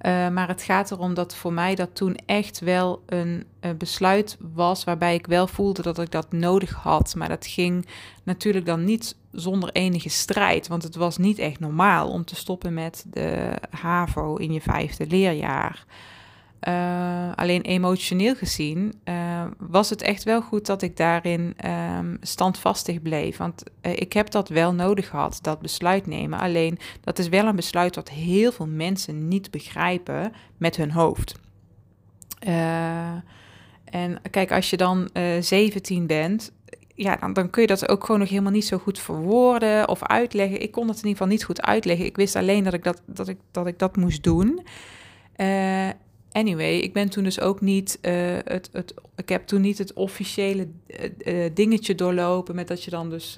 Uh, 0.00 0.28
maar 0.28 0.48
het 0.48 0.62
gaat 0.62 0.90
erom 0.90 1.14
dat 1.14 1.34
voor 1.34 1.52
mij 1.52 1.74
dat 1.74 1.94
toen 1.94 2.16
echt 2.26 2.58
wel 2.58 3.02
een, 3.06 3.44
een, 3.60 3.76
besluit 3.76 4.36
was 4.54 4.84
waarbij 4.84 5.14
ik 5.14 5.26
wel 5.26 5.46
voelde 5.46 5.82
dat 5.82 5.98
ik 5.98 6.10
dat 6.10 6.32
nodig 6.32 6.72
had. 6.72 7.14
Maar 7.14 7.28
dat 7.28 7.46
ging 7.46 7.86
natuurlijk 8.22 8.66
dan 8.66 8.84
niet 8.84 9.16
zonder 9.32 9.70
enige 9.72 10.08
strijd, 10.08 10.68
want 10.68 10.82
het 10.82 10.94
was 10.94 11.16
niet 11.16 11.38
echt 11.38 11.60
normaal 11.60 12.08
om 12.10 12.24
te 12.24 12.36
stoppen 12.36 12.74
met 12.74 13.04
de 13.10 13.58
HAVO 13.70 14.36
in 14.36 14.52
je 14.52 14.60
vijfde 14.60 15.06
leerjaar. 15.06 15.84
Uh, 16.68 17.32
alleen 17.34 17.62
emotioneel 17.62 18.34
gezien 18.34 18.94
uh, 19.04 19.44
was 19.58 19.90
het 19.90 20.02
echt 20.02 20.24
wel 20.24 20.42
goed 20.42 20.66
dat 20.66 20.82
ik 20.82 20.96
daarin 20.96 21.56
um, 21.98 22.18
standvastig 22.20 23.02
bleef. 23.02 23.36
Want 23.36 23.62
uh, 23.82 23.92
ik 23.92 24.12
heb 24.12 24.30
dat 24.30 24.48
wel 24.48 24.74
nodig 24.74 25.08
gehad, 25.08 25.38
dat 25.42 25.60
besluit 25.60 26.06
nemen. 26.06 26.38
Alleen 26.38 26.78
dat 27.00 27.18
is 27.18 27.28
wel 27.28 27.46
een 27.46 27.56
besluit 27.56 27.94
dat 27.94 28.08
heel 28.08 28.52
veel 28.52 28.66
mensen 28.66 29.28
niet 29.28 29.50
begrijpen 29.50 30.32
met 30.56 30.76
hun 30.76 30.90
hoofd. 30.90 31.34
en 33.84 34.20
kijk, 34.30 34.52
als 34.52 34.70
je 34.70 34.76
dan 34.76 35.10
17 35.40 36.06
bent, 36.06 36.52
ja, 36.94 37.16
dan, 37.16 37.32
dan, 37.32 37.50
kun 37.50 37.62
je 37.62 37.68
dat 37.68 37.88
ook 37.88 38.04
gewoon 38.04 38.20
nog 38.20 38.28
helemaal 38.28 38.52
niet 38.52 38.66
zo 38.66 38.78
goed 38.78 38.98
verwoorden 38.98 39.88
of 39.88 40.02
uitleggen. 40.02 40.62
Ik 40.62 40.72
kon 40.72 40.88
het 40.88 40.96
in 40.96 41.02
ieder 41.02 41.16
geval 41.16 41.32
niet 41.32 41.44
goed 41.44 41.62
uitleggen. 41.62 42.06
Ik 42.06 42.16
wist 42.16 42.36
alleen 42.36 42.64
dat 42.64 42.74
ik 42.74 42.84
dat, 42.84 43.02
dat, 43.06 43.28
ik, 43.28 43.38
dat, 43.50 43.66
ik 43.66 43.78
dat 43.78 43.96
moest 43.96 44.22
doen. 44.22 44.60
Uh, 45.36 45.88
Anyway, 46.36 46.76
ik 46.76 46.92
ben 46.92 47.08
toen 47.08 47.24
dus 47.24 47.40
ook 47.40 47.60
niet 47.60 47.98
uh, 48.02 48.12
het, 48.44 48.68
het. 48.72 48.94
Ik 49.14 49.28
heb 49.28 49.46
toen 49.46 49.60
niet 49.60 49.78
het 49.78 49.92
officiële 49.92 50.68
uh, 51.24 51.50
dingetje 51.54 51.94
doorlopen. 51.94 52.54
met 52.54 52.68
dat 52.68 52.84
je 52.84 52.90
dan 52.90 53.10
dus 53.10 53.36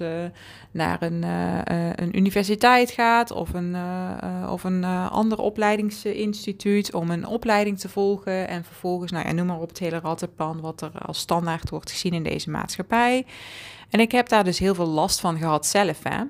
naar 0.71 1.01
een, 1.01 1.23
een 2.01 2.17
universiteit 2.17 2.91
gaat. 2.91 3.31
of 3.31 3.53
een, 3.53 3.75
of 4.49 4.63
een 4.63 4.83
ander 4.83 5.37
opleidingsinstituut. 5.37 6.93
om 6.93 7.09
een 7.09 7.25
opleiding 7.25 7.79
te 7.79 7.89
volgen. 7.89 8.47
En 8.47 8.63
vervolgens, 8.63 9.11
nou 9.11 9.27
ja, 9.27 9.33
noem 9.33 9.45
maar 9.45 9.59
op 9.59 9.69
het 9.69 9.79
hele 9.79 9.99
rattenplan. 9.99 10.61
wat 10.61 10.81
er 10.81 10.91
als 11.05 11.19
standaard 11.19 11.69
wordt 11.69 11.91
gezien 11.91 12.13
in 12.13 12.23
deze 12.23 12.49
maatschappij. 12.49 13.25
En 13.89 13.99
ik 13.99 14.11
heb 14.11 14.29
daar 14.29 14.43
dus 14.43 14.59
heel 14.59 14.75
veel 14.75 14.87
last 14.87 15.19
van 15.19 15.37
gehad 15.37 15.65
zelf. 15.65 15.99
Hè. 16.03 16.23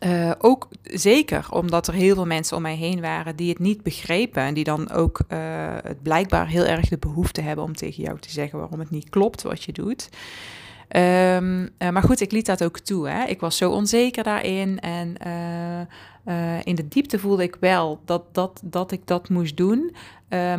Uh, 0.00 0.30
ook 0.38 0.68
zeker 0.82 1.46
omdat 1.50 1.86
er 1.86 1.94
heel 1.94 2.14
veel 2.14 2.26
mensen 2.26 2.56
om 2.56 2.62
mij 2.62 2.76
heen 2.76 3.00
waren 3.00 3.36
die 3.36 3.48
het 3.48 3.58
niet 3.58 3.82
begrepen. 3.82 4.42
En 4.42 4.54
die 4.54 4.64
dan 4.64 4.90
ook 4.90 5.20
uh, 5.28 5.38
het 5.82 6.02
blijkbaar 6.02 6.46
heel 6.46 6.64
erg 6.64 6.88
de 6.88 6.98
behoefte 6.98 7.40
hebben 7.40 7.64
om 7.64 7.74
tegen 7.74 8.02
jou 8.02 8.18
te 8.18 8.30
zeggen 8.30 8.58
waarom 8.58 8.78
het 8.78 8.90
niet 8.90 9.10
klopt 9.10 9.42
wat 9.42 9.62
je 9.62 9.72
doet. 9.72 10.08
Um, 10.96 11.62
uh, 11.62 11.90
maar 11.90 12.02
goed, 12.02 12.20
ik 12.20 12.32
liet 12.32 12.46
dat 12.46 12.64
ook 12.64 12.78
toe. 12.78 13.08
Hè. 13.08 13.24
Ik 13.24 13.40
was 13.40 13.56
zo 13.56 13.70
onzeker 13.70 14.22
daarin. 14.22 14.80
En 14.80 15.16
in 16.64 16.74
de 16.74 16.88
diepte 16.88 17.18
voelde 17.18 17.42
ik 17.42 17.56
wel 17.60 18.00
dat, 18.04 18.34
dat, 18.34 18.60
dat 18.64 18.92
ik 18.92 19.06
dat 19.06 19.28
moest 19.28 19.56
doen. 19.56 19.94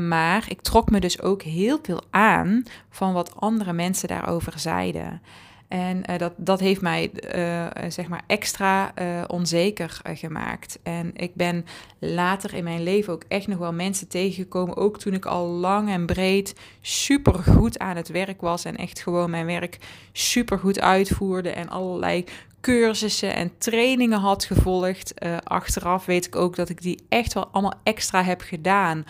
maar 0.08 0.46
ik 0.48 0.62
trok 0.62 0.92
me 0.92 1.00
dus 1.00 1.22
ook 1.22 1.42
heel 1.42 1.80
veel 1.82 2.01
aan 2.10 2.63
van 2.89 3.13
wat 3.13 3.36
andere 3.36 3.74
mensen 3.74 4.08
daarover 4.08 4.60
zeiden. 4.60 5.22
En 5.67 6.03
uh, 6.10 6.17
dat, 6.17 6.34
dat 6.38 6.60
heeft 6.60 6.81
mij 6.81 7.12
uh, 7.36 7.89
zeg 7.89 8.07
maar 8.07 8.24
extra 8.27 8.93
onzeker 9.27 10.01
gemaakt. 10.03 10.79
En 10.84 11.12
ik 11.15 11.36
ben 11.36 11.65
later 12.00 12.53
in 12.53 12.63
mijn 12.63 12.84
leven 12.84 13.13
ook 13.13 13.24
echt 13.27 13.48
nog 13.48 13.57
wel 13.57 13.74
mensen 13.74 14.07
tegengekomen. 14.07 14.77
Ook 14.77 15.00
toen 15.00 15.13
ik 15.13 15.25
al 15.25 15.48
lang 15.48 15.89
en 15.89 16.05
breed 16.05 16.55
super 16.81 17.34
goed 17.34 17.79
aan 17.79 17.95
het 17.95 18.07
werk 18.07 18.41
was. 18.41 18.65
En 18.65 18.75
echt 18.75 19.00
gewoon 19.00 19.29
mijn 19.29 19.45
werk 19.45 19.77
super 20.12 20.60
goed 20.60 20.79
uitvoerde. 20.79 21.50
En 21.50 21.69
allerlei 21.69 22.25
cursussen 22.62 23.36
en 23.36 23.57
trainingen 23.57 24.19
had 24.19 24.45
gevolgd. 24.45 25.13
achteraf 25.43 26.05
weet 26.05 26.25
ik 26.25 26.36
ook 26.36 26.55
dat 26.55 26.69
ik 26.69 26.81
die 26.81 27.05
echt 27.10 27.34
wel 27.34 27.48
allemaal 27.48 27.79
extra 27.84 28.24
heb 28.24 28.41
gedaan 28.41 29.05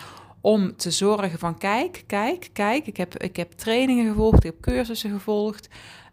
om 0.46 0.76
te 0.76 0.90
zorgen 0.90 1.38
van 1.38 1.58
kijk, 1.58 2.04
kijk, 2.06 2.50
kijk. 2.52 2.86
Ik 2.86 2.96
heb, 2.96 3.16
ik 3.18 3.36
heb 3.36 3.52
trainingen 3.52 4.06
gevolgd, 4.06 4.36
ik 4.36 4.42
heb 4.42 4.60
cursussen 4.60 5.10
gevolgd. 5.10 5.68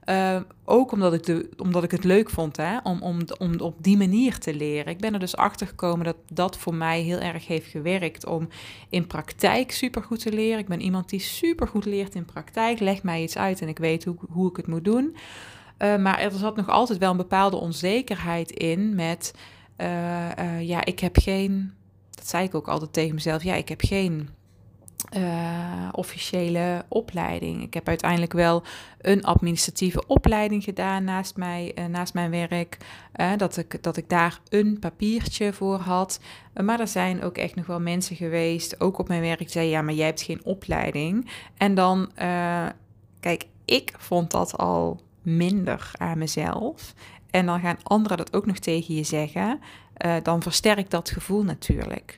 Uh, 0.05 0.39
ook 0.65 0.91
omdat 0.91 1.13
ik, 1.13 1.23
de, 1.23 1.49
omdat 1.57 1.83
ik 1.83 1.91
het 1.91 2.03
leuk 2.03 2.29
vond 2.29 2.57
hè, 2.57 2.77
om, 2.77 3.01
om, 3.01 3.19
om 3.37 3.59
op 3.59 3.83
die 3.83 3.97
manier 3.97 4.37
te 4.37 4.53
leren. 4.53 4.91
Ik 4.91 4.99
ben 4.99 5.13
er 5.13 5.19
dus 5.19 5.35
achter 5.35 5.67
gekomen 5.67 6.05
dat 6.05 6.15
dat 6.29 6.57
voor 6.57 6.75
mij 6.75 7.01
heel 7.01 7.19
erg 7.19 7.47
heeft 7.47 7.67
gewerkt 7.67 8.25
om 8.25 8.47
in 8.89 9.07
praktijk 9.07 9.71
supergoed 9.71 10.19
te 10.19 10.31
leren. 10.31 10.59
Ik 10.59 10.67
ben 10.67 10.81
iemand 10.81 11.09
die 11.09 11.19
supergoed 11.19 11.85
leert 11.85 12.15
in 12.15 12.25
praktijk. 12.25 12.79
Leg 12.79 13.03
mij 13.03 13.23
iets 13.23 13.37
uit 13.37 13.61
en 13.61 13.67
ik 13.67 13.77
weet 13.77 14.03
hoe, 14.03 14.15
hoe 14.29 14.49
ik 14.49 14.57
het 14.57 14.67
moet 14.67 14.85
doen. 14.85 15.15
Uh, 15.79 15.97
maar 15.97 16.19
er 16.19 16.31
zat 16.31 16.55
nog 16.55 16.69
altijd 16.69 16.99
wel 16.99 17.11
een 17.11 17.17
bepaalde 17.17 17.57
onzekerheid 17.57 18.51
in 18.51 18.95
met, 18.95 19.33
uh, 19.77 20.61
ja, 20.61 20.85
ik 20.85 20.99
heb 20.99 21.17
geen, 21.17 21.73
dat 22.09 22.27
zei 22.27 22.45
ik 22.45 22.55
ook 22.55 22.67
altijd 22.67 22.93
tegen 22.93 23.13
mezelf, 23.13 23.43
ja, 23.43 23.55
ik 23.55 23.69
heb 23.69 23.81
geen 23.81 24.29
uh, 25.17 25.89
officiële 25.91 26.85
opleiding. 26.87 27.61
Ik 27.61 27.73
heb 27.73 27.87
uiteindelijk 27.87 28.33
wel 28.33 28.63
een 29.01 29.23
administratieve 29.23 30.07
opleiding 30.07 30.63
gedaan 30.63 31.03
naast, 31.03 31.37
mij, 31.37 31.71
uh, 31.75 31.85
naast 31.85 32.13
mijn 32.13 32.31
werk. 32.31 32.77
Uh, 33.15 33.31
dat, 33.37 33.57
ik, 33.57 33.83
dat 33.83 33.97
ik 33.97 34.09
daar 34.09 34.39
een 34.49 34.79
papiertje 34.79 35.53
voor 35.53 35.77
had. 35.77 36.19
maar 36.53 36.79
er 36.79 36.87
zijn 36.87 37.23
ook 37.23 37.37
echt 37.37 37.55
nog 37.55 37.65
wel 37.65 37.79
mensen 37.79 38.15
geweest, 38.15 38.79
ook 38.79 38.97
op 38.97 39.07
mijn 39.07 39.21
werk, 39.21 39.39
die 39.39 39.49
zeiden: 39.49 39.73
Ja, 39.73 39.81
maar 39.81 39.93
jij 39.93 40.05
hebt 40.05 40.21
geen 40.21 40.45
opleiding. 40.45 41.29
En 41.57 41.75
dan, 41.75 42.11
kijk, 43.19 43.45
ik 43.65 43.93
vond 43.97 44.31
dat 44.31 44.57
al 44.57 45.01
minder 45.21 45.91
aan 45.97 46.17
mezelf. 46.17 46.93
En 47.31 47.45
dan 47.45 47.59
gaan 47.59 47.77
anderen 47.83 48.17
dat 48.17 48.33
ook 48.33 48.45
nog 48.45 48.57
tegen 48.57 48.95
je 48.95 49.03
zeggen. 49.03 49.59
dan 50.23 50.41
versterkt 50.41 50.91
dat 50.91 51.09
gevoel 51.09 51.43
natuurlijk. 51.43 52.17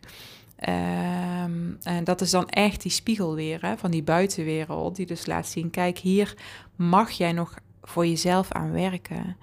Um, 0.60 1.78
en 1.84 2.04
dat 2.04 2.22
is 2.22 2.30
dan 2.30 2.50
echt 2.50 2.82
die 2.82 2.92
spiegel 2.92 3.36
weer 3.36 3.62
hè, 3.62 3.78
van 3.78 3.92
die 3.92 4.04
buitenwereld, 4.04 4.96
die 4.96 5.06
dus 5.06 5.26
laat 5.26 5.48
zien: 5.48 5.70
kijk, 5.70 5.98
hier 5.98 6.36
mag 6.76 7.12
jij 7.12 7.32
nog 7.32 7.56
voor 7.82 8.06
jezelf 8.06 8.52
aan 8.52 8.72
werken. 8.72 9.38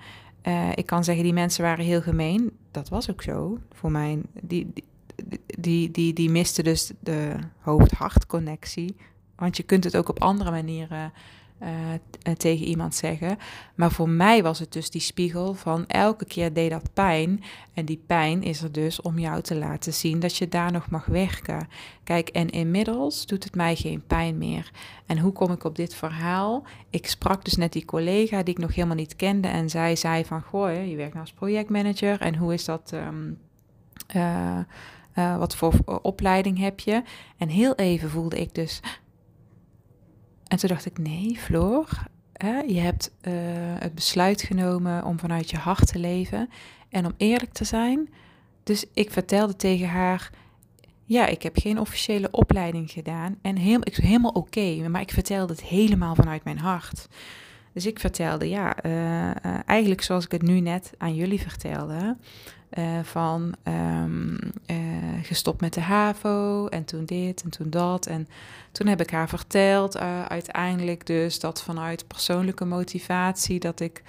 ik 0.74 0.86
kan 0.86 1.04
zeggen, 1.04 1.24
die 1.24 1.32
mensen 1.32 1.64
waren 1.64 1.84
heel 1.84 2.02
gemeen. 2.02 2.50
Dat 2.70 2.88
was 2.88 3.10
ook 3.10 3.22
zo 3.22 3.58
voor 3.72 3.90
mij. 3.90 4.20
Die, 4.42 4.72
die, 4.74 4.84
die, 5.58 5.90
die, 5.90 6.12
die 6.12 6.30
miste 6.30 6.62
dus 6.62 6.92
de 7.00 7.36
hoofd-hart 7.58 8.26
connectie. 8.26 8.96
Want 9.36 9.56
je 9.56 9.62
kunt 9.62 9.84
het 9.84 9.96
ook 9.96 10.08
op 10.08 10.22
andere 10.22 10.50
manieren 10.50 11.12
uh, 11.62 12.32
tegen 12.36 12.66
iemand 12.66 12.94
zeggen. 12.94 13.38
Maar 13.74 13.90
voor 13.90 14.08
mij 14.08 14.42
was 14.42 14.58
het 14.58 14.72
dus 14.72 14.90
die 14.90 15.00
spiegel 15.00 15.54
van 15.54 15.86
elke 15.86 16.24
keer 16.24 16.52
deed 16.52 16.70
dat 16.70 16.92
pijn. 16.92 17.42
En 17.74 17.84
die 17.84 18.02
pijn 18.06 18.42
is 18.42 18.62
er 18.62 18.72
dus 18.72 19.00
om 19.00 19.18
jou 19.18 19.42
te 19.42 19.54
laten 19.54 19.92
zien 19.94 20.20
dat 20.20 20.36
je 20.36 20.48
daar 20.48 20.72
nog 20.72 20.90
mag 20.90 21.04
werken. 21.04 21.68
Kijk, 22.04 22.28
en 22.28 22.50
inmiddels 22.50 23.26
doet 23.26 23.44
het 23.44 23.54
mij 23.54 23.76
geen 23.76 24.06
pijn 24.06 24.38
meer. 24.38 24.70
En 25.06 25.18
hoe 25.18 25.32
kom 25.32 25.52
ik 25.52 25.64
op 25.64 25.76
dit 25.76 25.94
verhaal? 25.94 26.64
Ik 26.90 27.06
sprak 27.06 27.44
dus 27.44 27.56
net 27.56 27.72
die 27.72 27.84
collega 27.84 28.42
die 28.42 28.54
ik 28.54 28.60
nog 28.60 28.74
helemaal 28.74 28.96
niet 28.96 29.16
kende. 29.16 29.48
En 29.48 29.70
zij 29.70 29.96
zei 29.96 30.24
van, 30.24 30.42
goh, 30.42 30.88
je 30.88 30.96
werkt 30.96 31.14
nou 31.14 31.24
als 31.26 31.32
projectmanager. 31.32 32.20
En 32.20 32.36
hoe 32.36 32.52
is 32.52 32.64
dat... 32.64 32.92
Um, 32.94 33.38
uh, 35.14 35.38
wat 35.38 35.56
voor 35.56 35.74
opleiding 36.02 36.58
heb 36.58 36.80
je? 36.80 37.02
En 37.36 37.48
heel 37.48 37.74
even 37.74 38.10
voelde 38.10 38.40
ik 38.40 38.54
dus, 38.54 38.80
en 40.52 40.58
toen 40.58 40.68
dacht 40.68 40.86
ik, 40.86 40.98
nee, 40.98 41.36
Floor, 41.38 41.88
hè, 42.32 42.58
je 42.58 42.80
hebt 42.80 43.10
uh, 43.22 43.32
het 43.78 43.94
besluit 43.94 44.42
genomen 44.42 45.04
om 45.04 45.18
vanuit 45.18 45.50
je 45.50 45.56
hart 45.56 45.86
te 45.86 45.98
leven 45.98 46.48
en 46.88 47.06
om 47.06 47.12
eerlijk 47.16 47.52
te 47.52 47.64
zijn. 47.64 48.08
Dus 48.62 48.84
ik 48.94 49.10
vertelde 49.10 49.56
tegen 49.56 49.88
haar, 49.88 50.30
ja, 51.04 51.26
ik 51.26 51.42
heb 51.42 51.58
geen 51.58 51.78
officiële 51.78 52.30
opleiding 52.30 52.90
gedaan 52.90 53.38
en 53.42 53.56
heel, 53.56 53.78
ik, 53.82 53.96
helemaal 53.96 54.30
oké, 54.30 54.88
maar 54.88 55.00
ik 55.00 55.10
vertelde 55.10 55.52
het 55.52 55.62
helemaal 55.62 56.14
vanuit 56.14 56.44
mijn 56.44 56.58
hart. 56.58 57.08
Dus 57.72 57.86
ik 57.86 57.98
vertelde, 57.98 58.48
ja, 58.48 58.84
uh, 58.84 58.92
uh, 58.92 59.58
eigenlijk 59.66 60.02
zoals 60.02 60.24
ik 60.24 60.32
het 60.32 60.42
nu 60.42 60.60
net 60.60 60.92
aan 60.98 61.14
jullie 61.14 61.40
vertelde. 61.40 62.16
Uh, 62.78 63.02
van 63.02 63.54
um, 63.64 64.38
gestopt 65.22 65.60
met 65.60 65.74
de 65.74 65.80
HAVO 65.80 66.66
en 66.66 66.84
toen 66.84 67.04
dit 67.04 67.42
en 67.42 67.50
toen 67.50 67.70
dat. 67.70 68.06
En 68.06 68.28
toen 68.72 68.86
heb 68.86 69.00
ik 69.00 69.10
haar 69.10 69.28
verteld 69.28 69.98
uiteindelijk 70.28 71.06
dus 71.06 71.40
dat 71.40 71.62
vanuit 71.62 72.06
persoonlijke 72.06 72.64
motivatie 72.64 73.60
dat 73.60 73.80
ik 73.80 74.02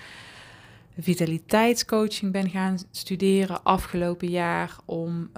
vitaliteitscoaching 0.99 2.31
ben 2.31 2.49
gaan 2.49 2.77
studeren 2.91 3.63
afgelopen 3.63 4.29
jaar. 4.29 4.75
Om, 4.85 5.31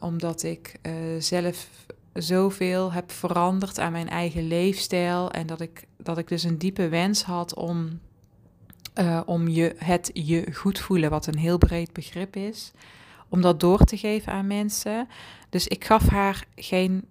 omdat 0.00 0.42
ik 0.42 0.74
zelf 1.18 1.68
zoveel 2.12 2.92
heb 2.92 3.10
veranderd 3.10 3.78
aan 3.78 3.92
mijn 3.92 4.08
eigen 4.08 4.46
leefstijl. 4.46 5.30
En 5.30 5.46
dat 5.46 5.60
ik, 5.60 5.86
dat 6.08 6.18
ik 6.18 6.28
dus 6.28 6.42
een 6.42 6.58
diepe 6.58 6.88
wens 6.88 7.22
had 7.22 7.54
om, 7.54 8.00
uh, 9.00 9.20
om 9.26 9.48
je, 9.48 9.74
het 9.78 10.10
je 10.12 10.52
goed 10.52 10.78
voelen, 10.78 11.10
wat 11.10 11.26
een 11.26 11.38
heel 11.38 11.58
breed 11.58 11.92
begrip 11.92 12.36
is, 12.36 12.72
om 13.28 13.40
dat 13.40 13.60
door 13.60 13.84
te 13.84 13.96
geven 13.96 14.32
aan 14.32 14.46
mensen. 14.46 15.08
Dus 15.48 15.68
ik 15.68 15.84
gaf 15.84 16.08
haar 16.08 16.44
geen 16.54 17.04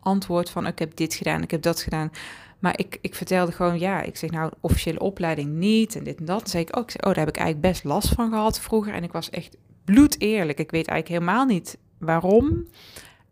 antwoord 0.00 0.50
van 0.50 0.66
ik 0.66 0.78
heb 0.78 0.96
dit 0.96 1.14
gedaan, 1.14 1.42
ik 1.42 1.50
heb 1.50 1.62
dat 1.62 1.80
gedaan. 1.80 2.10
Maar 2.58 2.78
ik, 2.78 2.98
ik 3.00 3.14
vertelde 3.14 3.52
gewoon, 3.52 3.78
ja, 3.78 4.02
ik 4.02 4.16
zeg 4.16 4.30
nou, 4.30 4.52
officiële 4.60 5.00
opleiding 5.00 5.52
niet 5.52 5.96
en 5.96 6.04
dit 6.04 6.18
en 6.18 6.24
dat. 6.24 6.38
Dan 6.38 6.48
zei 6.48 6.62
ik 6.62 6.76
ook, 6.76 6.90
oh, 6.90 7.02
daar 7.02 7.16
heb 7.16 7.28
ik 7.28 7.36
eigenlijk 7.36 7.72
best 7.72 7.84
last 7.84 8.08
van 8.08 8.30
gehad 8.30 8.60
vroeger. 8.60 8.94
En 8.94 9.02
ik 9.02 9.12
was 9.12 9.30
echt 9.30 9.56
bloed 9.84 10.20
eerlijk. 10.20 10.58
Ik 10.58 10.70
weet 10.70 10.88
eigenlijk 10.88 11.20
helemaal 11.20 11.46
niet 11.46 11.78
waarom. 11.98 12.66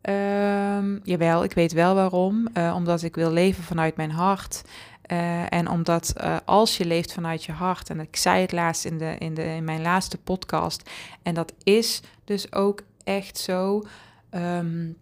Um, 0.03 1.01
jawel, 1.03 1.45
ik 1.45 1.53
weet 1.53 1.73
wel 1.73 1.95
waarom. 1.95 2.49
Uh, 2.55 2.75
omdat 2.77 3.03
ik 3.03 3.15
wil 3.15 3.33
leven 3.33 3.65
vanuit 3.65 3.97
mijn 3.97 4.11
hart. 4.11 4.63
Uh, 5.07 5.53
en 5.53 5.69
omdat 5.69 6.15
uh, 6.21 6.37
als 6.45 6.77
je 6.77 6.85
leeft 6.85 7.13
vanuit 7.13 7.45
je 7.45 7.53
hart, 7.53 7.91
en 7.91 8.01
ik 8.01 8.17
zei 8.17 8.41
het 8.41 8.53
laatst 8.53 8.85
in, 8.85 8.99
de, 8.99 9.17
in, 9.19 9.35
de, 9.35 9.45
in 9.45 9.65
mijn 9.65 9.83
laatste 9.83 10.19
podcast, 10.19 10.91
en 11.23 11.35
dat 11.35 11.53
is 11.63 12.01
dus 12.25 12.53
ook 12.53 12.83
echt 13.05 13.39
zo. 13.39 13.83
Um, 14.31 14.97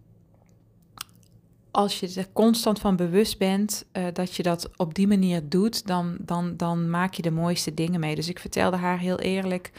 als 1.71 1.99
je 1.99 2.13
er 2.15 2.27
constant 2.33 2.79
van 2.79 2.95
bewust 2.95 3.37
bent 3.37 3.85
uh, 3.93 4.03
dat 4.13 4.35
je 4.35 4.43
dat 4.43 4.69
op 4.75 4.93
die 4.93 5.07
manier 5.07 5.49
doet, 5.49 5.87
dan, 5.87 6.15
dan, 6.19 6.57
dan 6.57 6.89
maak 6.89 7.13
je 7.13 7.21
de 7.21 7.31
mooiste 7.31 7.73
dingen 7.73 7.99
mee. 7.99 8.15
Dus 8.15 8.29
ik 8.29 8.39
vertelde 8.39 8.77
haar 8.77 8.99
heel 8.99 9.19
eerlijk 9.19 9.71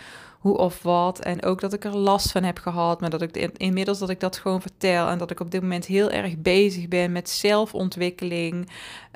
hoe 0.43 0.57
of 0.57 0.83
wat. 0.83 1.21
En 1.21 1.43
ook 1.43 1.61
dat 1.61 1.73
ik 1.73 1.85
er 1.85 1.97
last 1.97 2.31
van 2.31 2.43
heb 2.43 2.59
gehad. 2.59 3.01
Maar 3.01 3.11
dat 3.11 3.23
ik 3.23 3.37
inmiddels 3.57 3.99
dat 3.99 4.11
ik 4.11 4.21
dat 4.21 4.37
gewoon 4.37 4.61
vertel. 4.61 5.09
En 5.09 5.19
dat 5.19 5.31
ik 5.31 5.41
op 5.41 5.51
dit 5.51 5.63
moment 5.63 5.87
heel 5.87 6.11
erg 6.11 6.39
bezig 6.39 6.89
ben 6.89 7.13
met 7.13 7.31
zelfontwikkeling. 7.31 8.71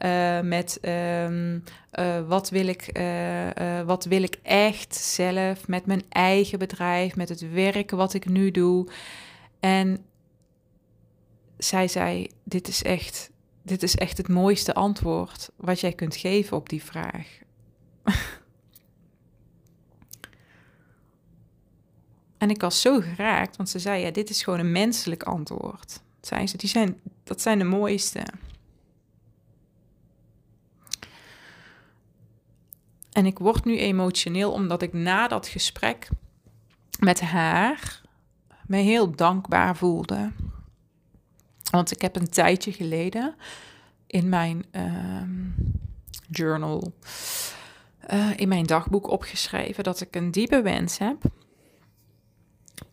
Uh, 0.05 0.41
met 0.41 0.79
um, 0.83 1.65
uh, 1.99 2.29
wat, 2.29 2.51
wil 2.51 2.67
ik, 2.67 2.99
uh, 2.99 3.81
wat 3.81 4.05
wil 4.05 4.23
ik 4.23 4.39
echt 4.43 4.95
zelf. 4.95 5.69
Met 5.69 5.87
mijn 5.87 6.03
eigen 6.09 6.59
bedrijf. 6.59 7.17
Met 7.17 7.29
het 7.29 7.53
werken 7.53 7.97
wat 7.97 8.15
ik 8.15 8.29
nu 8.29 8.51
doe. 8.51 8.87
En 9.61 10.05
zij 11.59 11.89
zei: 11.89 12.27
Dit 12.45 12.69
is 12.69 12.83
echt. 12.83 13.31
Dit 13.63 13.83
is 13.83 13.95
echt 13.95 14.17
het 14.19 14.29
mooiste 14.29 14.75
antwoord 14.75 15.51
wat 15.57 15.81
jij 15.81 15.93
kunt 15.93 16.17
geven 16.17 16.57
op 16.57 16.69
die 16.69 16.83
vraag. 16.83 17.27
En 22.39 22.51
ik 22.51 22.61
was 22.61 22.81
zo 22.81 23.01
geraakt, 23.01 23.57
want 23.57 23.69
ze 23.69 23.79
zei: 23.79 24.03
ja, 24.03 24.11
dit 24.11 24.31
is 24.31 24.43
gewoon 24.43 24.59
een 24.59 24.73
menselijk 24.73 25.23
antwoord. 25.23 26.01
Zei 26.21 26.47
ze, 26.47 26.57
die 26.57 26.69
zijn, 26.69 27.01
dat 27.25 27.41
zijn 27.41 27.59
de 27.59 27.65
mooiste. 27.65 28.23
En 33.13 33.27
ik 33.27 33.39
word 33.39 33.65
nu 33.65 33.79
emotioneel 33.79 34.53
omdat 34.53 34.83
ik 34.83 34.93
na 34.93 35.29
dat 35.29 35.49
gesprek 35.49 36.09
met 36.99 37.21
haar 37.21 38.01
me 38.67 38.77
heel 38.77 39.11
dankbaar 39.11 39.77
voelde. 39.77 40.33
Want 41.71 41.91
ik 41.91 42.01
heb 42.01 42.17
een 42.17 42.31
tijdje 42.31 42.73
geleden 42.73 43.35
in 44.07 44.29
mijn 44.29 44.65
uh, 44.73 45.23
journal, 46.29 46.93
uh, 48.13 48.31
in 48.37 48.49
mijn 48.49 48.67
dagboek 48.67 49.11
opgeschreven 49.11 49.85
dat 49.85 50.01
ik 50.01 50.17
een 50.17 50.31
diepe 50.31 50.63
wens 50.63 50.99
heb 50.99 51.23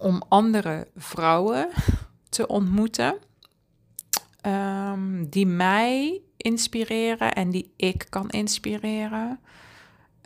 om 0.04 0.24
andere 0.28 0.88
vrouwen 0.96 1.70
te 2.30 2.48
ontmoeten 2.48 3.16
um, 4.46 5.30
die 5.30 5.46
mij 5.46 6.22
inspireren 6.38 7.34
en 7.34 7.50
die 7.50 7.74
ik 7.76 8.06
kan 8.10 8.30
inspireren. 8.30 9.40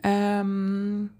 Um, 0.06 1.16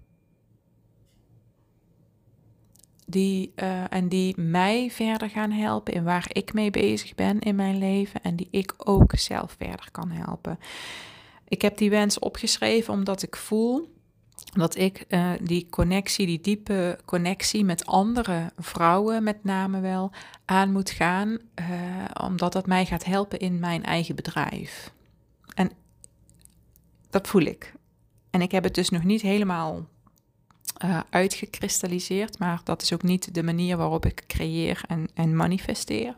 die, 3.05 3.53
uh, 3.55 3.93
en 3.93 4.07
die 4.07 4.41
mij 4.41 4.91
verder 4.91 5.29
gaan 5.29 5.51
helpen 5.51 5.93
in 5.93 6.03
waar 6.03 6.25
ik 6.27 6.53
mee 6.53 6.71
bezig 6.71 7.15
ben 7.15 7.39
in 7.39 7.55
mijn 7.55 7.77
leven 7.77 8.21
en 8.21 8.35
die 8.35 8.47
ik 8.51 8.73
ook 8.77 9.11
zelf 9.15 9.55
verder 9.57 9.91
kan 9.91 10.11
helpen. 10.11 10.59
Ik 11.47 11.61
heb 11.61 11.77
die 11.77 11.89
wens 11.89 12.19
opgeschreven 12.19 12.93
omdat 12.93 13.21
ik 13.21 13.35
voel 13.35 13.98
dat 14.49 14.77
ik 14.77 15.05
uh, 15.07 15.31
die 15.41 15.67
connectie, 15.69 16.25
die 16.25 16.41
diepe 16.41 16.99
connectie 17.05 17.63
met 17.63 17.85
andere 17.85 18.51
vrouwen 18.57 19.23
met 19.23 19.43
name 19.43 19.79
wel 19.79 20.11
aan 20.45 20.71
moet 20.71 20.89
gaan, 20.89 21.29
uh, 21.29 21.67
omdat 22.23 22.53
dat 22.53 22.65
mij 22.65 22.85
gaat 22.85 23.05
helpen 23.05 23.39
in 23.39 23.59
mijn 23.59 23.83
eigen 23.83 24.15
bedrijf. 24.15 24.91
En 25.53 25.71
dat 27.09 27.27
voel 27.27 27.41
ik. 27.41 27.73
En 28.29 28.41
ik 28.41 28.51
heb 28.51 28.63
het 28.63 28.75
dus 28.75 28.89
nog 28.89 29.03
niet 29.03 29.21
helemaal 29.21 29.87
uh, 30.85 30.99
uitgekristalliseerd, 31.09 32.39
maar 32.39 32.61
dat 32.63 32.81
is 32.81 32.93
ook 32.93 33.03
niet 33.03 33.33
de 33.33 33.43
manier 33.43 33.77
waarop 33.77 34.05
ik 34.05 34.23
creëer 34.27 34.81
en, 34.87 35.09
en 35.13 35.35
manifesteer. 35.35 36.15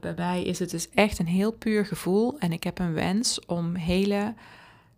bij 0.00 0.14
mij 0.16 0.42
is 0.42 0.58
het 0.58 0.70
dus 0.70 0.90
echt 0.90 1.18
een 1.18 1.26
heel 1.26 1.52
puur 1.52 1.86
gevoel 1.86 2.38
en 2.38 2.52
ik 2.52 2.64
heb 2.64 2.78
een 2.78 2.92
wens 2.92 3.44
om 3.46 3.74
hele 3.74 4.34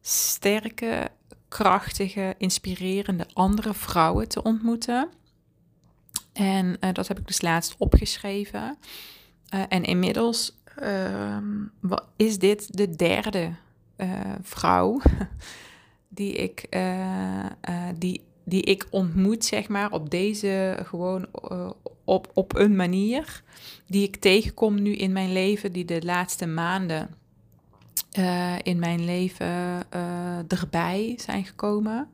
sterke 0.00 1.10
krachtige, 1.56 2.34
inspirerende 2.38 3.26
andere 3.32 3.74
vrouwen 3.74 4.28
te 4.28 4.42
ontmoeten. 4.42 5.08
En 6.32 6.66
uh, 6.66 6.92
dat 6.92 7.08
heb 7.08 7.18
ik 7.18 7.26
dus 7.26 7.42
laatst 7.42 7.74
opgeschreven. 7.78 8.76
Uh, 9.54 9.62
en 9.68 9.82
inmiddels 9.82 10.56
uh, 10.82 11.36
is 12.16 12.38
dit 12.38 12.76
de 12.76 12.96
derde 12.96 13.50
eh, 13.96 14.20
vrouw 14.42 15.00
die 16.18 16.32
ik, 16.32 16.68
die, 17.94 18.24
die 18.44 18.62
ik 18.62 18.86
ontmoet, 18.90 19.44
zeg 19.44 19.68
maar, 19.68 19.92
op 19.92 20.10
deze 20.10 20.78
gewoon 20.82 21.26
op, 22.04 22.30
op 22.34 22.56
een 22.56 22.76
manier. 22.76 23.42
Die 23.86 24.02
ik 24.02 24.16
tegenkom 24.16 24.82
nu 24.82 24.96
in 24.96 25.12
mijn 25.12 25.32
leven, 25.32 25.72
die 25.72 25.84
de 25.84 26.02
laatste 26.04 26.46
maanden 26.46 27.08
uh, 28.18 28.54
in 28.62 28.78
mijn 28.78 29.04
leven 29.04 29.82
uh, 29.94 30.52
erbij 30.52 31.14
zijn 31.20 31.44
gekomen. 31.44 32.08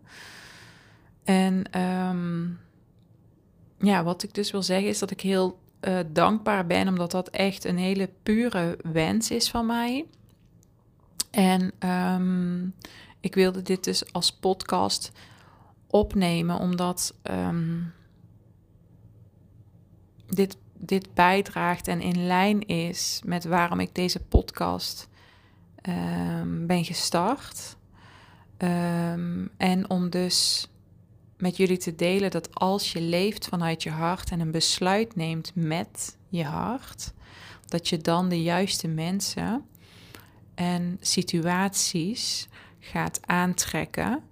En 1.25 1.81
um, 1.81 2.59
ja, 3.79 4.05
wat 4.05 4.23
ik 4.23 4.35
dus 4.35 4.51
wil 4.51 4.63
zeggen 4.63 4.89
is 4.89 4.99
dat 4.99 5.11
ik 5.11 5.21
heel 5.21 5.59
uh, 5.81 5.99
dankbaar 6.13 6.67
ben, 6.67 6.89
omdat 6.89 7.11
dat 7.11 7.29
echt 7.29 7.65
een 7.65 7.79
hele 7.79 8.11
pure 8.23 8.79
wens 8.83 9.31
is 9.31 9.51
van 9.51 9.67
mij. 9.67 10.07
En 11.31 11.73
um, 12.15 12.75
ik 13.21 13.35
wilde 13.35 13.63
dit 13.63 13.85
dus 13.85 14.13
als 14.13 14.33
podcast 14.33 15.13
opnemen, 15.87 16.59
omdat 16.59 17.15
ehm, 17.23 17.81
dit, 20.27 20.57
dit 20.79 21.15
bijdraagt 21.15 21.89
en 21.89 22.01
in 22.01 22.27
lijn 22.27 22.67
is 22.67 23.21
met 23.25 23.45
waarom 23.45 23.81
ik 23.81 23.95
deze 23.95 24.21
podcast 24.21 25.09
um, 25.83 26.67
ben 26.67 26.85
gestart. 26.85 27.77
Um, 28.59 29.51
en 29.57 29.91
om 29.91 30.11
dus 30.11 30.69
met 31.37 31.57
jullie 31.57 31.77
te 31.77 31.95
delen 31.95 32.31
dat 32.31 32.55
als 32.55 32.93
je 32.93 33.01
leeft 33.01 33.47
vanuit 33.47 33.83
je 33.83 33.91
hart 33.91 34.31
en 34.31 34.41
een 34.41 34.51
besluit 34.51 35.17
neemt 35.17 35.53
met 35.55 36.17
je 36.29 36.45
hart, 36.45 37.13
dat 37.67 37.89
je 37.89 37.99
dan 37.99 38.29
de 38.29 38.43
juiste 38.43 38.89
mensen 38.89 39.65
en 40.55 40.97
situaties 41.01 42.49
gaat 42.79 43.21
aantrekken 43.27 44.23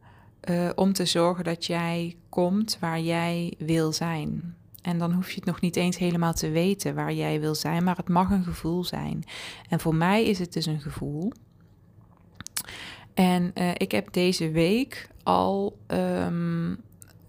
uh, 0.44 0.70
om 0.74 0.92
te 0.92 1.04
zorgen 1.04 1.44
dat 1.44 1.66
jij 1.66 2.16
komt 2.28 2.76
waar 2.80 3.00
jij 3.00 3.54
wil 3.58 3.92
zijn. 3.92 4.56
En 4.82 4.98
dan 4.98 5.12
hoef 5.12 5.28
je 5.30 5.36
het 5.36 5.44
nog 5.44 5.60
niet 5.60 5.76
eens 5.76 5.98
helemaal 5.98 6.32
te 6.32 6.50
weten 6.50 6.94
waar 6.94 7.12
jij 7.12 7.40
wil 7.40 7.54
zijn, 7.54 7.84
maar 7.84 7.96
het 7.96 8.08
mag 8.08 8.30
een 8.30 8.44
gevoel 8.44 8.84
zijn. 8.84 9.24
En 9.68 9.80
voor 9.80 9.94
mij 9.94 10.24
is 10.24 10.38
het 10.38 10.52
dus 10.52 10.66
een 10.66 10.80
gevoel. 10.80 11.32
En 13.14 13.50
uh, 13.54 13.70
ik 13.74 13.92
heb 13.92 14.12
deze 14.12 14.50
week 14.50 15.08
al 15.22 15.78
um, 15.86 16.80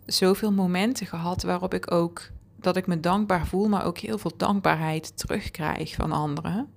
zoveel 0.06 0.52
momenten 0.52 1.08
gehad 1.08 1.44
waarop 1.44 1.74
ik 1.74 1.92
ook 1.92 2.30
dat 2.56 2.78
ik 2.78 2.88
me 2.88 3.00
dankbaar 3.00 3.48
voel, 3.48 3.68
maar 3.68 3.86
ook 3.86 3.98
heel 3.98 4.18
veel 4.18 4.34
dankbaarheid 4.38 5.18
terugkrijg 5.18 5.96
van 5.96 6.12
anderen. 6.12 6.70